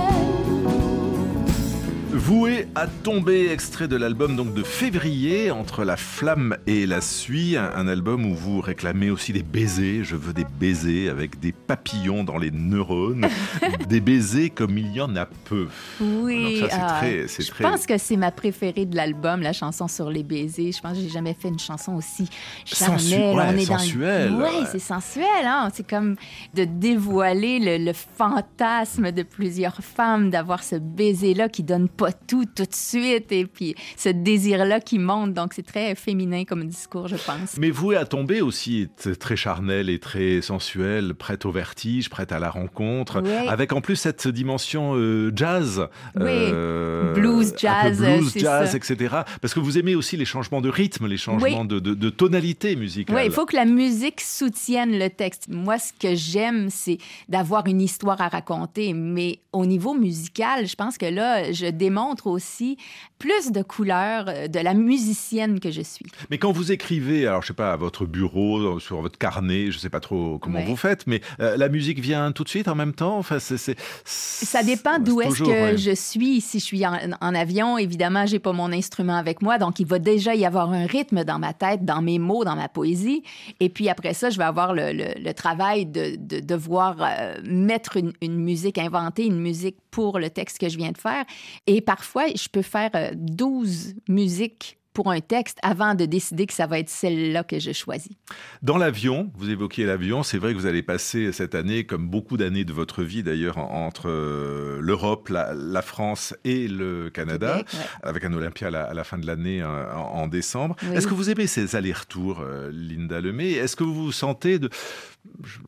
Voué 2.33 2.67
à 2.75 2.87
tomber, 2.87 3.51
extrait 3.53 3.89
de 3.89 3.97
l'album 3.97 4.37
donc 4.37 4.55
de 4.55 4.63
février, 4.63 5.51
Entre 5.51 5.85
la 5.85 5.99
flamme 5.99 6.57
et 6.67 6.87
la 6.87 7.03
suie, 7.03 7.59
un 7.59 7.87
album 7.87 8.25
où 8.25 8.35
vous 8.35 8.63
réclamez 8.63 9.11
aussi 9.11 9.35
des 9.35 9.43
baisers. 9.43 10.03
Je 10.03 10.17
veux 10.17 10.33
des 10.33 10.47
baisers 10.59 11.11
avec 11.11 11.41
des 11.41 11.53
papillons 11.53 12.25
dans 12.25 12.39
les 12.39 12.51
neurones, 12.51 13.27
des 13.87 14.01
baisers 14.01 14.49
comme 14.49 14.79
il 14.79 14.93
y 14.93 15.01
en 15.03 15.15
a 15.15 15.27
peu. 15.27 15.69
Oui, 16.01 16.61
ça, 16.61 16.69
c'est 16.71 16.77
ah, 16.81 16.97
très, 17.01 17.29
je 17.29 17.51
très- 17.51 17.65
pense 17.65 17.85
que 17.85 17.99
c'est 17.99 18.17
ma 18.17 18.31
préférée 18.31 18.87
de 18.87 18.97
l'album, 18.97 19.43
la 19.43 19.53
chanson 19.53 19.87
sur 19.87 20.09
les 20.09 20.23
baisers. 20.23 20.73
Je 20.73 20.81
pense 20.81 20.97
que 20.97 21.03
j'ai 21.03 21.11
jamais 21.11 21.35
fait 21.39 21.49
une 21.49 21.59
chanson 21.59 21.97
aussi 21.97 22.31
charnelle. 22.65 22.99
Sensu- 22.99 23.15
ouais, 23.15 23.35
On 23.35 23.59
est 23.59 23.67
dans 23.67 23.75
le- 23.75 23.79
sensuelle, 23.79 24.33
Ouais, 24.33 24.43
ouais. 24.45 24.67
c'est 24.73 24.79
sensuel. 24.79 25.27
Hein? 25.45 25.69
C'est 25.75 25.87
comme 25.87 26.17
de 26.55 26.65
dévoiler 26.65 27.59
le, 27.59 27.85
le 27.85 27.93
fantasme 27.93 29.13
de 29.13 29.23
plusieurs 29.23 29.77
femmes, 29.83 30.31
d'avoir 30.31 30.65
ce 30.65 30.77
baiser-là 30.77 31.51
qui 31.51 31.63
donne 31.63 31.91
pas 31.91 32.11
tout 32.27 32.45
tout 32.45 32.65
de 32.65 32.75
suite 32.75 33.31
et 33.33 33.47
puis 33.47 33.75
ce 33.97 34.09
désir-là 34.09 34.81
qui 34.81 34.99
monte. 34.99 35.33
Donc 35.35 35.53
c'est 35.55 35.67
très 35.67 35.95
féminin 35.95 36.45
comme 36.45 36.65
discours, 36.67 37.09
je 37.09 37.17
pense. 37.17 37.57
Mais 37.59 37.71
Voué 37.71 37.97
à 37.97 38.05
tomber 38.05 38.41
aussi 38.43 38.89
très 39.19 39.35
charnel 39.37 39.89
et 39.91 39.99
très 39.99 40.41
sensuel, 40.43 41.15
prête 41.15 41.47
au 41.47 41.51
vertige, 41.53 42.11
prête 42.11 42.33
à 42.33 42.39
la 42.39 42.51
rencontre, 42.51 43.23
avec 43.49 43.73
en 43.73 43.81
plus 43.81 43.97
cette 43.97 44.29
dimension 44.29 44.93
euh, 44.95 45.33
jazz, 45.35 45.89
euh, 46.19 47.15
Oui. 47.15 47.21
Blues, 47.21 47.49
un 47.49 47.51
peu 47.53 47.59
jazz, 47.59 47.99
blues, 48.01 48.33
jazz, 48.37 48.71
ça. 48.71 48.77
etc. 48.77 49.15
Parce 49.41 49.55
que 49.55 49.61
vous 49.61 49.79
aimez 49.79 49.95
aussi 49.95 50.17
les 50.17 50.25
changements 50.25 50.61
de 50.61 50.69
rythme, 50.69 51.07
les 51.07 51.17
changements 51.17 51.65
de, 51.65 51.79
de- 51.79 51.95
de 51.95 52.11
tonalité 52.11 52.77
musicale. 52.77 53.17
Oui, 53.17 53.23
il 53.27 53.33
faut 53.33 53.47
que 53.47 53.57
la 53.57 53.65
musique 53.65 54.21
soutienne 54.21 54.99
le 54.99 55.09
texte. 55.09 55.47
Moi, 55.49 55.79
ce 55.79 55.93
que 55.99 56.15
j'aime, 56.15 56.69
c'est 56.71 56.99
d'avoir 57.29 57.67
une 57.67 57.81
histoire 57.81 58.21
à 58.21 58.29
raconter. 58.29 58.93
Mais 58.93 59.39
au 59.53 59.65
niveau 59.67 59.95
musical, 59.95 60.67
je 60.67 60.75
pense 60.77 60.99
que 60.99 61.07
là, 61.07 61.53
je 61.53 61.67
démontre 61.67 62.12
aussi 62.27 62.77
plus 63.19 63.53
de 63.53 63.63
couleurs 63.63 64.25
euh, 64.29 64.49
de 64.49 64.59
la 64.59 64.75
musicienne 64.75 65.61
que 65.61 65.71
je 65.71 65.83
suis. 65.83 66.07
Mais 66.31 66.39
quand 66.39 66.53
vous 66.53 66.73
écrivez, 66.73 67.27
alors 67.27 67.43
je 67.43 67.49
sais 67.49 67.53
pas, 67.55 67.73
à 67.73 67.77
votre 67.77 68.07
bureau, 68.07 68.79
sur 68.81 69.01
votre 69.01 69.19
carnet, 69.19 69.71
je 69.71 69.79
sais 69.79 69.91
pas 69.91 70.01
trop 70.01 70.39
comment 70.39 70.59
Ouais. 70.59 70.65
vous 70.67 70.77
faites, 70.77 71.07
mais 71.07 71.21
euh, 71.41 71.57
la 71.57 71.69
musique 71.69 71.99
vient 72.01 72.31
tout 72.33 72.45
de 72.45 72.49
suite 72.49 72.69
en 72.69 72.75
même 72.75 72.93
temps? 72.93 73.17
Enfin, 73.19 73.39
c'est, 73.39 73.57
c'est- 73.57 73.77
Ça 74.05 74.63
dépend 74.63 74.99
d'où 74.99 75.21
est-ce 75.21 75.31
toujours, 75.39 75.47
que 75.47 75.53
ouais. 75.73 75.77
je 75.79 75.95
suis. 75.95 76.41
Si 76.41 76.59
je 76.59 76.65
suis 76.65 76.87
en, 76.87 76.97
en 77.21 77.35
avion, 77.35 77.79
évidemment, 77.79 78.27
j'ai 78.27 78.39
pas 78.39 78.53
mon 78.53 78.71
instrument 78.73 79.17
avec 79.17 79.41
moi, 79.43 79.59
donc 79.59 79.81
il 79.81 79.87
va 79.87 79.99
déjà 79.99 80.35
y 80.35 80.45
avoir 80.45 80.73
un 80.73 80.87
rythme 80.87 81.25
dans 81.25 81.39
ma 81.39 81.53
tête, 81.53 81.85
dans 81.85 82.03
mes 82.03 82.19
mots, 82.19 82.45
dans 82.45 82.57
ma 82.57 82.69
poésie. 82.69 83.23
Et 83.61 83.69
puis 83.69 83.89
après 83.89 84.15
ça, 84.15 84.31
je 84.31 84.39
vais 84.39 84.45
avoir 84.45 84.75
le, 84.75 84.93
le- 84.93 85.15
le 85.23 85.33
travail 85.35 85.87
de, 85.87 86.17
de 86.17 86.41
devoir 86.41 86.97
euh, 87.01 87.37
mettre 87.45 87.97
une, 87.97 88.13
une 88.21 88.37
musique, 88.37 88.79
inventer 88.79 89.25
une 89.27 89.39
musique 89.41 89.77
pour 89.93 90.19
le 90.19 90.29
texte 90.31 90.59
que 90.59 90.69
je 90.69 90.77
viens 90.77 90.91
de 90.91 90.99
faire. 90.99 91.25
Et 91.69 91.81
parfois, 91.81 92.25
je 92.35 92.49
peux 92.49 92.63
faire 92.63 92.91
euh, 92.97 93.11
12 93.15 93.95
musiques 94.09 94.79
pour 94.95 95.11
un 95.11 95.21
texte 95.21 95.57
avant 95.63 95.95
de 95.95 96.05
décider 96.05 96.45
que 96.47 96.53
ça 96.53 96.67
va 96.67 96.79
être 96.79 96.91
celle-là 96.91 97.45
que 97.45 97.59
je 97.59 97.73
choisis. 97.73 98.13
Dans 98.61 98.77
l'avion, 98.77 99.31
vous 99.39 99.49
évoquiez 99.49 99.87
l'avion, 99.87 100.23
c'est 100.23 100.37
vrai 100.37 100.53
que 100.53 100.59
vous 100.59 100.67
allez 100.67 100.83
passer 100.83 101.33
cette 101.33 101.55
année, 101.55 101.85
comme 101.87 102.11
beaucoup 102.11 102.37
d'années 102.37 102.67
de 102.67 102.75
votre 102.75 103.03
vie 103.03 103.23
d'ailleurs, 103.23 103.57
en- 103.57 103.87
entre 103.87 104.11
euh, 104.11 104.81
l'Europe, 104.83 105.31
la, 105.31 105.55
la 105.55 105.81
France 105.81 106.35
et 106.45 106.69
le 106.69 107.09
Canada, 107.09 107.63
Québec, 107.67 107.73
ouais. 107.73 107.87
avec 108.03 108.25
un 108.27 108.35
Olympia 108.35 108.67
à 108.67 108.71
la, 108.71 108.83
à 108.85 108.93
la 108.93 109.03
fin 109.05 109.17
de 109.17 109.27
l'année 109.27 109.63
euh, 109.63 109.95
en, 109.95 110.25
en 110.25 110.27
décembre. 110.27 110.77
Oui. 110.83 110.95
Est-ce 110.95 111.07
que 111.07 111.15
vous 111.15 111.31
aimez 111.31 111.47
ces 111.47 111.75
allers-retours, 111.75 112.41
euh, 112.43 112.71
Linda 112.71 113.19
Lemay? 113.23 113.53
Est-ce 113.53 113.77
que 113.77 113.85
vous 113.85 113.95
vous 113.95 114.13
sentez 114.13 114.59
de, 114.59 114.69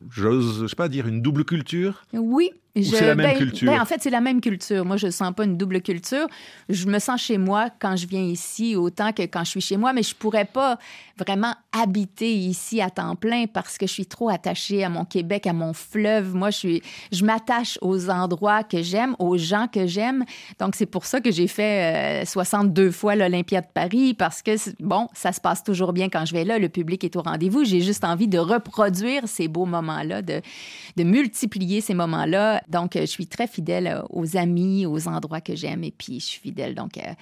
j'ose, 0.09 0.61
je 0.63 0.67
sais 0.67 0.75
pas 0.75 0.89
dire, 0.89 1.07
une 1.07 1.21
double 1.21 1.45
culture? 1.45 2.03
Oui. 2.13 2.51
c'est 2.75 3.01
la 3.01 3.15
même 3.15 3.25
ben- 3.25 3.37
culture? 3.37 3.71
ben, 3.71 3.81
en 3.81 3.85
fait, 3.85 4.01
c'est 4.01 4.09
la 4.09 4.21
même 4.21 4.41
culture. 4.41 4.85
Moi, 4.85 4.97
je 4.97 5.07
ne 5.07 5.11
sens 5.11 5.33
pas 5.33 5.45
une 5.45 5.57
double 5.57 5.81
culture. 5.81 6.27
Je 6.69 6.85
me 6.87 6.99
sens 6.99 7.21
chez 7.21 7.37
moi 7.37 7.69
quand 7.79 7.95
je 7.95 8.07
viens 8.07 8.23
ici 8.23 8.75
autant 8.75 9.11
que 9.11 9.23
quand 9.23 9.43
je 9.43 9.51
suis 9.51 9.61
chez 9.61 9.77
moi, 9.77 9.93
mais 9.93 10.03
je 10.03 10.15
pourrais 10.15 10.45
pas 10.45 10.77
vraiment 11.17 11.53
habiter 11.81 12.33
ici 12.33 12.81
à 12.81 12.89
temps 12.89 13.15
plein 13.15 13.45
parce 13.47 13.77
que 13.77 13.85
je 13.87 13.91
suis 13.91 14.05
trop 14.05 14.29
attachée 14.29 14.83
à 14.83 14.89
mon 14.89 15.05
Québec, 15.05 15.47
à 15.47 15.53
mon 15.53 15.73
fleuve. 15.73 16.33
Moi, 16.33 16.49
je, 16.49 16.57
suis, 16.57 16.81
je 17.11 17.25
m'attache 17.25 17.77
aux 17.81 18.09
endroits 18.09 18.63
que 18.63 18.81
j'aime, 18.81 19.15
aux 19.19 19.37
gens 19.37 19.67
que 19.67 19.85
j'aime. 19.85 20.25
Donc, 20.59 20.75
c'est 20.75 20.85
pour 20.85 21.05
ça 21.05 21.21
que 21.21 21.31
j'ai 21.31 21.47
fait 21.47 22.21
euh, 22.21 22.25
62 22.25 22.91
fois 22.91 23.15
l'Olympia 23.15 23.61
de 23.61 23.67
Paris 23.73 24.13
parce 24.13 24.41
que, 24.41 24.51
bon, 24.79 25.07
ça 25.13 25.31
se 25.31 25.41
passe 25.41 25.63
toujours 25.63 25.93
bien 25.93 26.09
quand 26.09 26.25
je 26.25 26.33
vais 26.33 26.45
là. 26.45 26.59
Le 26.59 26.69
public 26.69 27.03
est 27.03 27.15
au 27.15 27.21
rendez-vous. 27.21 27.65
J'ai 27.65 27.81
juste 27.81 28.03
envie 28.03 28.27
de 28.27 28.37
reproduire 28.39 29.27
ces 29.27 29.47
beaux 29.47 29.65
moments-là, 29.65 30.21
de, 30.21 30.41
de 30.95 31.03
multiplier 31.03 31.81
ces 31.81 31.93
moments-là. 31.93 32.61
Donc, 32.69 32.95
euh, 32.95 33.01
je 33.01 33.05
suis 33.05 33.27
très 33.27 33.47
fidèle 33.47 33.87
euh, 33.87 34.01
aux 34.09 34.37
amis, 34.37 34.85
aux 34.85 35.07
endroits 35.07 35.41
que 35.41 35.55
j'aime 35.55 35.83
et 35.83 35.91
puis 35.91 36.19
je 36.19 36.25
suis 36.25 36.39
fidèle 36.39 36.75
donc 36.75 36.97
euh, 36.97 37.13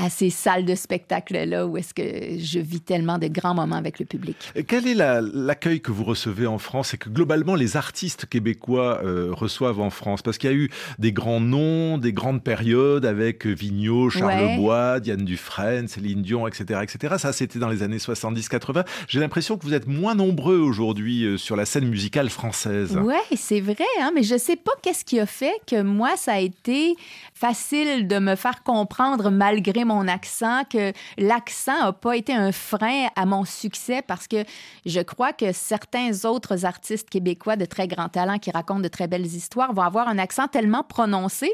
à 0.00 0.10
ces 0.10 0.30
salles 0.30 0.64
de 0.64 0.74
spectacle-là 0.74 1.66
où 1.66 1.76
est-ce 1.76 1.92
que 1.92 2.02
je 2.38 2.60
vis 2.60 2.80
tellement 2.80 3.18
de 3.18 3.26
grands 3.26 3.54
moments 3.54 3.76
avec 3.76 3.98
le 3.98 4.06
public. 4.06 4.36
Quel 4.68 4.86
est 4.86 4.94
la- 4.94 5.20
l'accueil 5.20 5.80
que 5.80 5.90
vous 5.90 6.04
recevez 6.04 6.46
en 6.46 6.58
France 6.58 6.94
et 6.94 6.98
que 6.98 7.08
globalement 7.08 7.54
les 7.56 7.76
artistes 7.76 8.26
québécois 8.26 9.00
euh, 9.04 9.30
reçoivent 9.32 9.80
en 9.80 9.90
France? 9.90 10.22
Parce 10.22 10.38
qu'il 10.38 10.50
y 10.50 10.52
a 10.52 10.56
eu 10.56 10.70
des 10.98 11.12
grands 11.12 11.40
noms, 11.40 11.98
des 11.98 12.12
grandes 12.12 12.42
périodes 12.44 13.04
avec 13.04 13.44
Vigneault, 13.46 14.10
Charles 14.10 14.28
Ouais. 14.40 14.56
Bois, 14.56 15.00
Diane 15.00 15.24
Dufresne, 15.24 15.88
Céline 15.88 16.22
Dion, 16.22 16.46
etc. 16.46 16.80
etc. 16.82 17.14
Ça, 17.18 17.32
c'était 17.32 17.58
dans 17.58 17.68
les 17.68 17.82
années 17.82 17.96
70-80. 17.98 18.84
J'ai 19.08 19.20
l'impression 19.20 19.56
que 19.56 19.64
vous 19.64 19.74
êtes 19.74 19.86
moins 19.88 20.14
nombreux 20.14 20.58
aujourd'hui 20.58 21.24
euh, 21.24 21.36
sur 21.38 21.56
la 21.56 21.64
scène 21.64 21.88
musicale 21.88 22.30
française. 22.30 22.98
Oui, 23.02 23.14
c'est 23.36 23.60
vrai, 23.60 23.76
hein, 24.00 24.12
mais 24.14 24.22
je 24.22 24.36
sais 24.38 24.56
pas 24.56 24.72
qu'est-ce 24.82 25.04
qui 25.04 25.18
a 25.18 25.26
fait 25.26 25.54
que 25.66 25.82
moi, 25.82 26.10
ça 26.16 26.34
a 26.34 26.38
été 26.40 26.94
facile 27.34 28.06
de 28.08 28.18
me 28.18 28.34
faire 28.34 28.62
comprendre 28.62 29.30
malgré 29.30 29.84
mon 29.92 30.06
accent, 30.08 30.62
que 30.72 30.92
l'accent 31.18 31.78
n'a 31.84 31.92
pas 31.92 32.14
été 32.16 32.32
un 32.32 32.52
frein 32.52 33.06
à 33.16 33.24
mon 33.26 33.44
succès 33.44 34.00
parce 34.06 34.26
que 34.28 34.40
je 34.86 35.00
crois 35.00 35.32
que 35.32 35.52
certains 35.52 36.24
autres 36.24 36.64
artistes 36.64 37.08
québécois 37.10 37.56
de 37.56 37.64
très 37.64 37.88
grand 37.88 38.08
talent 38.08 38.38
qui 38.38 38.50
racontent 38.50 38.80
de 38.88 38.88
très 38.88 39.08
belles 39.08 39.26
histoires 39.40 39.72
vont 39.72 39.82
avoir 39.82 40.06
un 40.08 40.18
accent 40.18 40.46
tellement 40.48 40.84
prononcé 40.84 41.50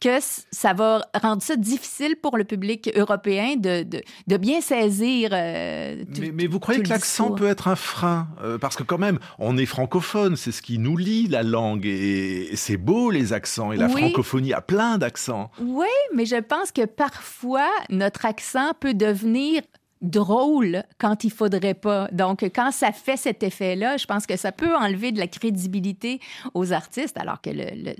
que 0.00 0.18
ça 0.50 0.72
va 0.74 1.06
rendre 1.22 1.42
ça 1.42 1.56
difficile 1.56 2.16
pour 2.16 2.36
le 2.36 2.44
public 2.44 2.90
européen 2.94 3.54
de, 3.56 3.82
de, 3.82 4.02
de 4.26 4.36
bien 4.36 4.60
saisir. 4.60 5.30
euh, 5.32 6.04
tout- 6.14 6.20
Mais, 6.20 6.32
mais 6.32 6.46
vous 6.46 6.60
croyez 6.60 6.82
que 6.82 6.88
l'accent 6.88 7.30
peut 7.30 7.46
être 7.54 7.68
un 7.68 7.76
frein 7.76 8.28
Euh, 8.42 8.58
Parce 8.58 8.76
que 8.76 8.82
quand 8.82 8.98
même, 8.98 9.18
on 9.38 9.56
est 9.56 9.66
francophone, 9.66 10.36
c'est 10.36 10.52
ce 10.52 10.60
qui 10.62 10.78
nous 10.78 10.96
lie 10.96 11.28
la 11.28 11.42
langue. 11.42 11.86
Et, 11.86 12.52
et 12.52 12.56
c'est 12.56 12.76
beau 12.76 13.10
les 13.10 13.32
accents. 13.32 13.72
Et 13.72 13.76
la 13.76 13.86
Oui. 13.86 13.92
francophonie 14.02 14.52
a 14.52 14.60
plein 14.60 14.98
d'accents. 14.98 15.50
Oui, 15.60 15.86
mais 16.14 16.26
je 16.26 16.36
pense 16.36 16.72
que 16.72 16.84
parfois, 16.84 17.65
notre 17.90 18.24
accent 18.24 18.72
peut 18.80 18.94
devenir 18.94 19.62
drôle 20.02 20.82
quand 20.98 21.24
il 21.24 21.30
faudrait 21.30 21.74
pas. 21.74 22.08
Donc, 22.12 22.42
quand 22.54 22.70
ça 22.70 22.92
fait 22.92 23.16
cet 23.16 23.42
effet-là, 23.42 23.96
je 23.96 24.06
pense 24.06 24.26
que 24.26 24.36
ça 24.36 24.52
peut 24.52 24.74
enlever 24.74 25.12
de 25.12 25.18
la 25.18 25.26
crédibilité 25.26 26.20
aux 26.54 26.72
artistes, 26.72 27.16
alors 27.18 27.40
que 27.40 27.50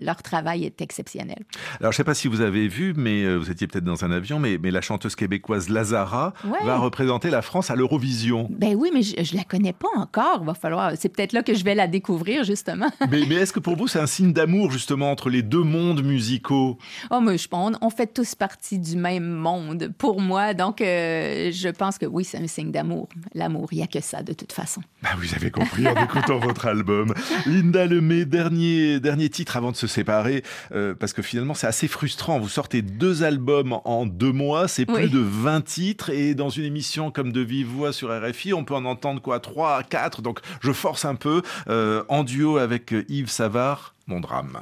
leur 0.03 0.23
travail 0.23 0.65
est 0.65 0.81
exceptionnel. 0.81 1.39
Alors, 1.81 1.93
je 1.93 1.97
sais 1.97 2.05
pas 2.05 2.15
si 2.15 2.29
vous 2.29 2.41
avez 2.41 2.69
vu, 2.69 2.95
mais 2.97 3.23
euh, 3.23 3.37
vous 3.37 3.51
étiez 3.51 3.67
peut-être 3.67 3.85
dans 3.85 4.05
un 4.05 4.11
avion, 4.11 4.39
mais, 4.39 4.59
mais 4.59 4.71
la 4.71 4.81
chanteuse 4.81 5.17
québécoise 5.17 5.69
Lazara 5.69 6.33
va 6.65 6.79
représenter 6.79 7.31
la 7.31 7.43
France 7.43 7.71
à 7.71 7.77
l'Eurovision. 7.77 8.49
Ben 8.51 8.75
oui, 8.77 8.91
mais 8.93 9.03
je, 9.03 9.23
je 9.23 9.37
la 9.37 9.45
connais 9.45 9.73
pas 9.73 9.89
encore. 9.97 10.45
Va 10.45 10.55
falloir. 10.55 10.93
C'est 10.97 11.09
peut-être 11.09 11.33
là 11.33 11.43
que 11.43 11.55
je 11.55 11.65
vais 11.65 11.75
la 11.75 11.87
découvrir 11.87 12.45
justement. 12.45 12.91
mais, 13.11 13.23
mais 13.29 13.37
est-ce 13.37 13.53
que 13.53 13.61
pour 13.61 13.77
vous 13.77 13.89
c'est 13.89 14.01
un 14.01 14.07
signe 14.07 14.33
d'amour 14.33 14.71
justement 14.71 15.11
entre 15.11 15.31
les 15.31 15.43
deux 15.43 15.63
mondes 15.63 16.03
musicaux? 16.03 16.79
Oh, 17.11 17.21
mais 17.21 17.39
je 17.39 17.49
pense, 17.49 17.77
on 17.81 17.91
fait 17.91 18.13
tous 18.13 18.35
partie 18.35 18.79
du 18.79 18.97
même 18.97 19.29
monde. 19.29 19.93
Pour 19.99 20.21
moi, 20.21 20.55
donc 20.55 20.81
euh, 20.81 21.51
je 21.53 21.69
pense 21.69 21.86
pense 21.87 21.99
que 21.99 22.07
oui, 22.07 22.25
c'est 22.25 22.39
un 22.39 22.49
signe 22.49 22.73
d'amour. 22.73 23.09
L'amour, 23.33 23.69
il 23.71 23.77
n'y 23.77 23.85
a 23.85 23.87
que 23.87 24.01
ça 24.01 24.25
de 24.25 24.33
toute 24.33 24.53
façon. 24.53 24.81
Bah, 25.05 25.11
vous 25.19 25.37
avez 25.37 25.53
compris 25.53 25.87
en 25.87 25.95
écoutant 26.03 26.39
votre 26.41 26.67
album. 26.67 27.15
Linda 27.47 27.87
Lemay, 27.87 28.25
dernier, 28.25 28.99
dernier 28.99 29.29
titre 29.29 29.57
avant 29.57 29.71
de 29.71 29.77
se 29.77 29.87
séparer, 29.87 30.43
euh, 30.73 30.97
parce 30.99 31.13
que 31.13 31.23
finalement 31.23 31.55
c'est 31.55 31.69
assez 31.69 31.87
frustrant. 31.87 32.41
Vous 32.41 32.49
sortez 32.49 32.83
deux 32.83 33.23
albums 33.23 33.79
en 33.85 34.05
deux 34.05 34.33
mois, 34.33 34.67
c'est 34.67 34.85
plus 34.85 35.09
de 35.11 35.21
20 35.21 35.61
titres, 35.65 36.11
et 36.11 36.35
dans 36.35 36.49
une 36.49 36.65
émission 36.65 37.13
comme 37.13 37.31
De 37.31 37.41
Vive 37.41 37.69
Voix 37.69 37.93
sur 37.93 38.09
RFI, 38.11 38.53
on 38.53 38.65
peut 38.65 38.75
en 38.75 38.85
entendre 38.85 39.23
quoi 39.23 39.39
3, 39.39 39.85
4, 39.85 40.23
donc 40.23 40.41
je 40.61 40.73
force 40.73 41.05
un 41.05 41.15
peu, 41.15 41.43
euh, 41.69 42.03
en 42.09 42.25
duo 42.25 42.57
avec 42.57 42.93
Yves 43.09 43.31
Savard, 43.31 43.95
mon 44.09 44.19
drame. 44.19 44.61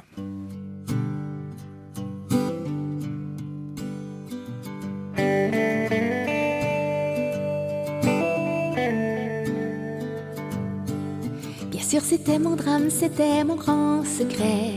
Sûr, 11.85 12.01
c'était 12.01 12.39
mon 12.39 12.55
drame, 12.55 12.89
c'était 12.89 13.43
mon 13.43 13.55
grand 13.55 14.03
secret. 14.03 14.73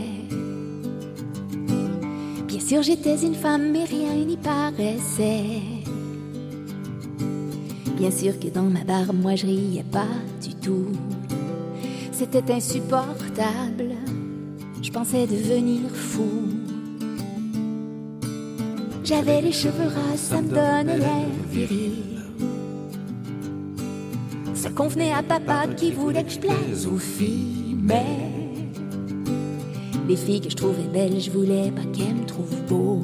Bien 2.47 2.61
sûr, 2.61 2.83
j'étais 2.83 3.16
une 3.25 3.35
femme, 3.35 3.73
mais 3.73 3.85
rien 3.85 4.14
n'y 4.14 4.37
paraissait. 4.37 5.62
Bien 7.97 8.11
sûr 8.11 8.38
que 8.38 8.49
dans 8.49 8.64
ma 8.64 8.85
barre, 8.85 9.14
moi 9.14 9.35
je 9.37 9.47
riais 9.47 9.85
pas 9.90 10.14
du 10.42 10.55
tout. 10.55 10.92
C'était 12.12 12.53
insupportable, 12.53 13.94
je 14.83 14.90
pensais 14.90 15.27
devenir 15.27 15.88
fou. 15.90 16.29
J'avais 19.03 19.40
les 19.40 19.53
cheveux 19.53 19.88
ras, 19.88 20.16
ça 20.16 20.42
me 20.42 20.49
donnait 20.49 20.99
l'air 20.99 21.29
viril. 21.51 22.08
Convenait 24.79 25.12
à 25.12 25.25
papa 25.25 25.67
qui 25.77 25.91
voulait 25.91 26.23
que 26.23 26.31
je 26.31 26.38
plaise 26.38 26.87
aux 26.87 26.99
filles, 26.99 27.77
mais 27.83 28.31
les 30.07 30.14
filles 30.14 30.41
que 30.41 30.51
je 30.51 30.55
trouvais 30.55 30.87
belles, 30.93 31.19
je 31.19 31.33
voulais 31.33 31.73
pas 31.73 31.83
qu'elles 31.93 32.14
me 32.14 32.25
trouvent 32.25 32.62
beau. 32.69 33.03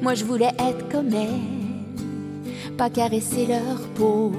Moi, 0.00 0.14
je 0.14 0.24
voulais 0.24 0.52
être 0.58 0.88
comme 0.90 1.12
elles, 1.12 2.72
pas 2.78 2.88
caresser 2.88 3.46
leur 3.46 3.78
peau. 3.94 4.32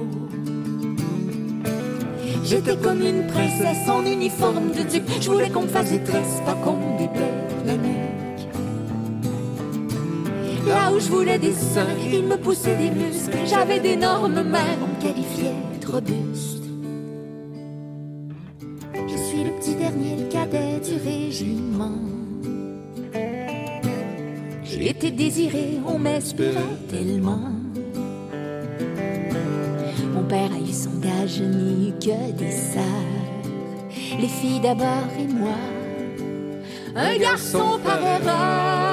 J'étais 2.42 2.76
comme 2.76 3.02
une 3.02 3.28
princesse 3.28 3.88
en 3.88 4.04
uniforme 4.04 4.72
de 4.72 4.82
duc. 4.82 5.04
Je 5.20 5.30
voulais 5.30 5.48
qu'on 5.48 5.62
me 5.62 5.68
fasse 5.68 5.92
des 5.92 6.02
tresses, 6.02 6.42
pas 6.44 6.54
qu'on 6.54 6.72
me 6.72 7.66
la 7.68 7.76
nuque. 7.76 8.48
Là 10.66 10.92
où 10.92 10.98
je 10.98 11.06
voulais 11.06 11.38
des 11.38 11.52
seins, 11.52 11.86
ils 12.12 12.24
me 12.24 12.36
poussaient 12.36 12.74
des 12.74 12.90
muscles. 12.90 13.38
J'avais 13.46 13.78
d'énormes 13.78 14.42
mains, 14.42 14.74
on 14.82 14.88
me 14.88 15.00
qualifiait 15.00 15.75
Je 19.08 19.16
suis 19.16 19.44
le 19.44 19.50
petit 19.52 19.74
dernier, 19.76 20.16
le 20.16 20.28
cadet 20.28 20.80
du 20.80 20.96
régiment. 20.96 22.00
J'ai 24.64 24.90
été 24.90 25.10
désiré, 25.12 25.78
on 25.86 25.98
m'espérait 25.98 26.76
tellement. 26.90 27.52
Mon 30.12 30.24
père 30.24 30.50
a 30.52 30.58
eu 30.58 30.72
son 30.72 30.98
gage, 30.98 31.38
je 31.38 31.44
eu 31.44 31.92
que 32.00 32.32
des 32.32 32.50
sœurs. 32.50 32.82
Les 34.20 34.28
filles 34.28 34.60
d'abord 34.60 35.08
et 35.18 35.32
moi, 35.32 35.56
un 36.96 37.16
garçon 37.16 37.78
par 37.84 38.00
erreur. 38.00 38.86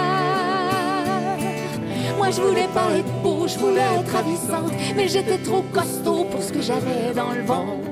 Moi 2.17 2.31
je 2.31 2.41
voulais 2.41 2.69
pas 2.73 2.91
être 2.97 3.21
beau, 3.21 3.47
je 3.47 3.57
voulais 3.57 3.81
être 3.99 4.11
ravissante, 4.11 4.71
mais 4.95 5.07
j'étais 5.07 5.39
trop 5.39 5.63
costaud 5.73 6.22
que 6.51 6.61
j'avais 6.61 7.13
dans 7.15 7.31
le 7.31 7.41
ventre. 7.41 7.83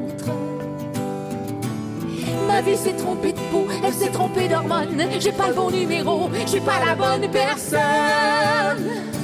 Ma 2.47 2.61
vie 2.61 2.75
s'est 2.75 2.95
trompée 2.95 3.33
de 3.33 3.39
peau, 3.51 3.67
elle 3.85 3.93
s'est 3.93 4.11
trompée 4.11 4.47
d'hormones. 4.47 5.01
J'ai 5.19 5.31
pas 5.31 5.47
le 5.47 5.53
bon 5.53 5.71
numéro, 5.71 6.29
j'ai 6.45 6.59
pas 6.59 6.83
la 6.85 6.95
bonne 6.95 7.29
personne. 7.31 9.20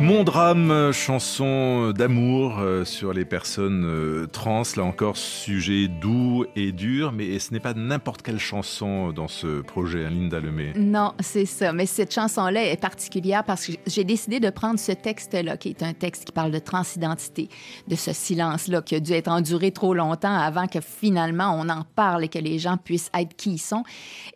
Mon 0.00 0.22
drame, 0.22 0.92
chanson 0.92 1.90
d'amour 1.90 2.60
euh, 2.60 2.84
sur 2.84 3.12
les 3.12 3.24
personnes 3.24 3.84
euh, 3.84 4.26
trans, 4.28 4.62
là 4.76 4.84
encore 4.84 5.16
sujet 5.16 5.88
doux 5.88 6.46
et 6.54 6.70
dur, 6.70 7.10
mais 7.10 7.36
ce 7.40 7.52
n'est 7.52 7.58
pas 7.58 7.74
n'importe 7.74 8.22
quelle 8.22 8.38
chanson 8.38 9.10
dans 9.10 9.26
ce 9.26 9.60
projet, 9.60 10.04
hein, 10.04 10.10
Linda 10.10 10.38
Lemay. 10.38 10.72
Non, 10.76 11.14
c'est 11.18 11.46
ça. 11.46 11.72
Mais 11.72 11.84
cette 11.86 12.14
chanson-là 12.14 12.64
est 12.66 12.80
particulière 12.80 13.42
parce 13.42 13.66
que 13.66 13.72
j'ai 13.88 14.04
décidé 14.04 14.38
de 14.38 14.50
prendre 14.50 14.78
ce 14.78 14.92
texte-là, 14.92 15.56
qui 15.56 15.70
est 15.70 15.82
un 15.82 15.94
texte 15.94 16.26
qui 16.26 16.32
parle 16.32 16.52
de 16.52 16.60
transidentité, 16.60 17.48
de 17.88 17.96
ce 17.96 18.12
silence-là 18.12 18.82
qui 18.82 18.94
a 18.94 19.00
dû 19.00 19.12
être 19.14 19.28
enduré 19.28 19.72
trop 19.72 19.94
longtemps 19.94 20.36
avant 20.36 20.68
que 20.68 20.80
finalement 20.80 21.58
on 21.58 21.68
en 21.68 21.82
parle 21.96 22.22
et 22.22 22.28
que 22.28 22.38
les 22.38 22.60
gens 22.60 22.76
puissent 22.76 23.10
être 23.14 23.34
qui 23.36 23.54
ils 23.54 23.58
sont. 23.58 23.82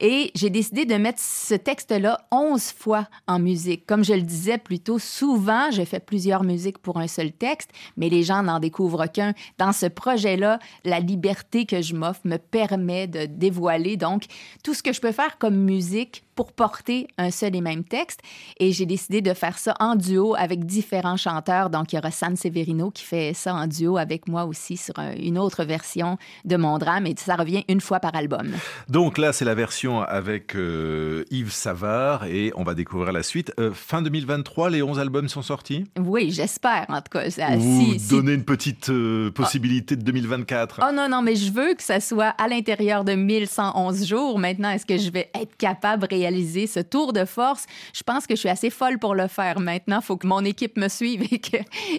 Et 0.01 0.33
j'ai 0.35 0.51
décidé 0.51 0.87
de 0.87 0.97
mettre 0.97 1.21
ce 1.21 1.55
texte-là 1.55 2.19
11 2.33 2.73
fois 2.77 3.07
en 3.29 3.39
musique. 3.39 3.87
Comme 3.87 4.05
je 4.05 4.15
le 4.15 4.23
disais 4.23 4.59
plutôt 4.59 4.99
souvent, 4.99 5.52
j'ai 5.71 5.85
fait 5.85 6.05
plusieurs 6.05 6.45
musiques 6.45 6.79
pour 6.79 6.99
un 6.99 7.07
seul 7.07 7.33
texte, 7.33 7.71
mais 7.97 8.09
les 8.09 8.23
gens 8.23 8.43
n'en 8.43 8.61
découvrent 8.61 9.07
qu'un. 9.07 9.35
Dans 9.59 9.73
ce 9.73 9.87
projet-là, 9.87 10.59
la 10.85 11.01
liberté 11.01 11.67
que 11.67 11.83
je 11.83 11.95
m'offre 11.95 12.21
me 12.25 12.37
permet 12.37 13.07
de 13.07 13.27
dévoiler 13.27 13.97
donc 13.97 14.25
tout 14.63 14.75
ce 14.75 14.83
que 14.83 14.93
je 14.93 15.01
peux 15.01 15.13
faire 15.13 15.39
comme 15.39 15.57
musique 15.57 16.25
pour 16.35 16.53
porter 16.53 17.07
un 17.19 17.31
seul 17.31 17.55
et 17.55 17.61
même 17.61 17.85
texte. 17.85 18.21
Et 18.59 18.73
j'ai 18.73 18.87
décidé 18.87 19.21
de 19.21 19.35
faire 19.35 19.59
ça 19.59 19.75
en 19.81 19.97
duo 19.97 20.35
avec 20.37 20.65
différents 20.65 21.17
chanteurs. 21.17 21.71
Donc, 21.71 21.93
il 21.93 21.97
y 21.97 21.99
aura 21.99 22.11
San 22.11 22.37
Severino 22.37 22.91
qui 22.91 23.05
fait 23.05 23.35
ça 23.35 23.55
en 23.55 23.67
duo 23.67 23.97
avec 23.97 24.29
moi 24.29 24.45
aussi 24.45 24.77
sur 24.77 24.95
une 25.19 25.39
autre 25.39 25.65
version 25.65 26.19
de 26.45 26.57
mon 26.57 26.79
drame. 26.79 27.07
Et 27.07 27.15
ça 27.17 27.37
revient 27.37 27.65
une 27.69 27.81
fois 27.81 28.01
par 28.01 28.15
album. 28.15 28.53
Donc 28.89 29.19
là, 29.19 29.33
c'est 29.33 29.45
la 29.45 29.55
version 29.55 30.03
avec 30.03 30.55
euh, 30.57 31.25
Yves 31.31 31.53
Savard 31.53 32.25
et 32.25 32.53
on 32.57 32.63
va 32.63 32.75
découvrir 32.75 33.13
la 33.13 33.23
suite. 33.23 33.53
Euh, 33.59 33.73
fin 33.73 34.03
2023, 34.03 34.71
les 34.71 34.83
11 34.83 34.99
albums 34.99 35.29
sont 35.29 35.43
sortis? 35.43 35.85
Oui, 35.99 36.31
j'espère 36.31 36.87
en 36.89 37.01
tout 37.01 37.19
cas. 37.19 37.29
Vous 37.57 37.99
si, 37.99 38.09
donnez 38.09 38.33
une 38.33 38.45
petite 38.45 38.89
euh, 38.91 39.31
possibilité 39.31 39.97
de 39.97 40.03
2024 40.03 40.81
Oh 40.83 40.95
non, 40.95 41.09
non, 41.09 41.23
mais 41.23 41.37
je 41.37 41.53
veux 41.53 41.75
que 41.75 41.83
ça 41.83 42.01
soit 42.01 42.35
à 42.39 42.49
l'intérieur 42.49 43.05
de 43.05 43.15
1111 43.15 44.07
jours. 44.07 44.39
Maintenant, 44.39 44.71
est-ce 44.71 44.87
que 44.87 44.99
je 44.99 45.11
vais 45.11 45.31
être 45.35 45.57
capable 45.57 46.07
réellement 46.11 46.22
réaliser 46.23 46.67
ce 46.67 46.81
tour 46.81 47.13
de 47.13 47.25
force. 47.25 47.67
Je 47.93 48.03
pense 48.03 48.27
que 48.27 48.35
je 48.35 48.41
suis 48.41 48.49
assez 48.49 48.71
folle 48.71 48.99
pour 48.99 49.15
le 49.15 49.29
faire 49.29 49.61
maintenant. 49.61 49.99
Il 50.01 50.05
faut 50.05 50.17
que 50.17 50.27
mon 50.27 50.45
équipe 50.45 50.77
me 50.77 50.89
suive 50.89 51.23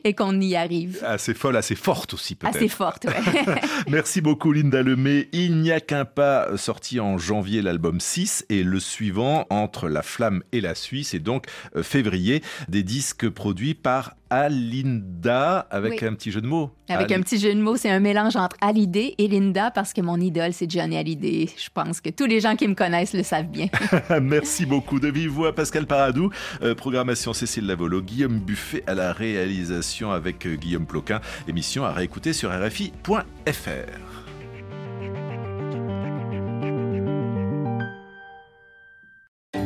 et 0.03 0.13
qu'on 0.13 0.39
y 0.39 0.55
arrive. 0.55 1.03
Assez 1.05 1.33
folle, 1.33 1.57
assez 1.57 1.75
forte 1.75 2.13
aussi 2.13 2.35
peut-être. 2.35 2.55
Assez 2.55 2.69
forte, 2.69 3.05
oui. 3.07 3.53
Merci 3.89 4.21
beaucoup 4.21 4.51
Linda 4.51 4.81
Lemay. 4.81 5.29
Il 5.33 5.57
n'y 5.57 5.71
a 5.71 5.79
qu'un 5.79 6.05
pas 6.05 6.57
sorti 6.57 6.99
en 6.99 7.17
janvier 7.17 7.61
l'album 7.61 7.99
6 7.99 8.45
et 8.49 8.63
le 8.63 8.79
suivant 8.79 9.45
entre 9.49 9.89
La 9.89 10.01
Flamme 10.01 10.43
et 10.51 10.61
la 10.61 10.75
Suisse 10.75 11.13
et 11.13 11.19
donc 11.19 11.47
euh, 11.75 11.83
février 11.83 12.41
des 12.69 12.83
disques 12.83 13.29
produits 13.29 13.73
par 13.73 14.15
Alinda 14.33 15.59
avec 15.69 16.01
un 16.01 16.13
petit 16.13 16.31
jeu 16.31 16.41
de 16.41 16.47
mots. 16.47 16.71
Avec 16.89 17.11
un 17.11 17.21
petit 17.21 17.39
jeu 17.39 17.53
de 17.53 17.61
mots, 17.61 17.77
c'est 17.77 17.89
un 17.89 17.99
mélange 17.99 18.35
entre 18.35 18.57
Hallyday 18.61 19.13
et 19.17 19.27
Linda 19.27 19.69
parce 19.69 19.93
que 19.93 20.01
mon 20.01 20.19
idole 20.19 20.53
c'est 20.53 20.69
Johnny 20.69 20.97
Hallyday. 20.97 21.49
Je 21.55 21.69
pense 21.71 22.01
que 22.01 22.09
tous 22.09 22.25
les 22.25 22.39
gens 22.39 22.55
qui 22.55 22.67
me 22.67 22.73
connaissent 22.73 23.13
le 23.13 23.23
savent 23.23 23.47
bien. 23.47 23.67
Merci 24.21 24.65
beaucoup. 24.65 24.99
De 24.99 25.09
vive 25.09 25.29
voix, 25.29 25.53
Pascal 25.53 25.85
Paradou. 25.85 26.31
Euh, 26.63 26.73
programmation 26.73 27.33
Cécile 27.33 27.67
Lavolo. 27.67 28.01
Guillaume 28.01 28.39
Buffet 28.39 28.83
à 28.87 28.95
la 28.95 29.13
réalisation 29.13 30.11
avec 30.11 30.47
euh, 30.47 30.55
Guillaume 30.55 30.87
Ploquin. 30.87 31.21
Émission 31.47 31.85
à 31.85 31.91
réécouter 31.91 32.33
sur 32.33 32.49
RFI.fr. 32.49 34.12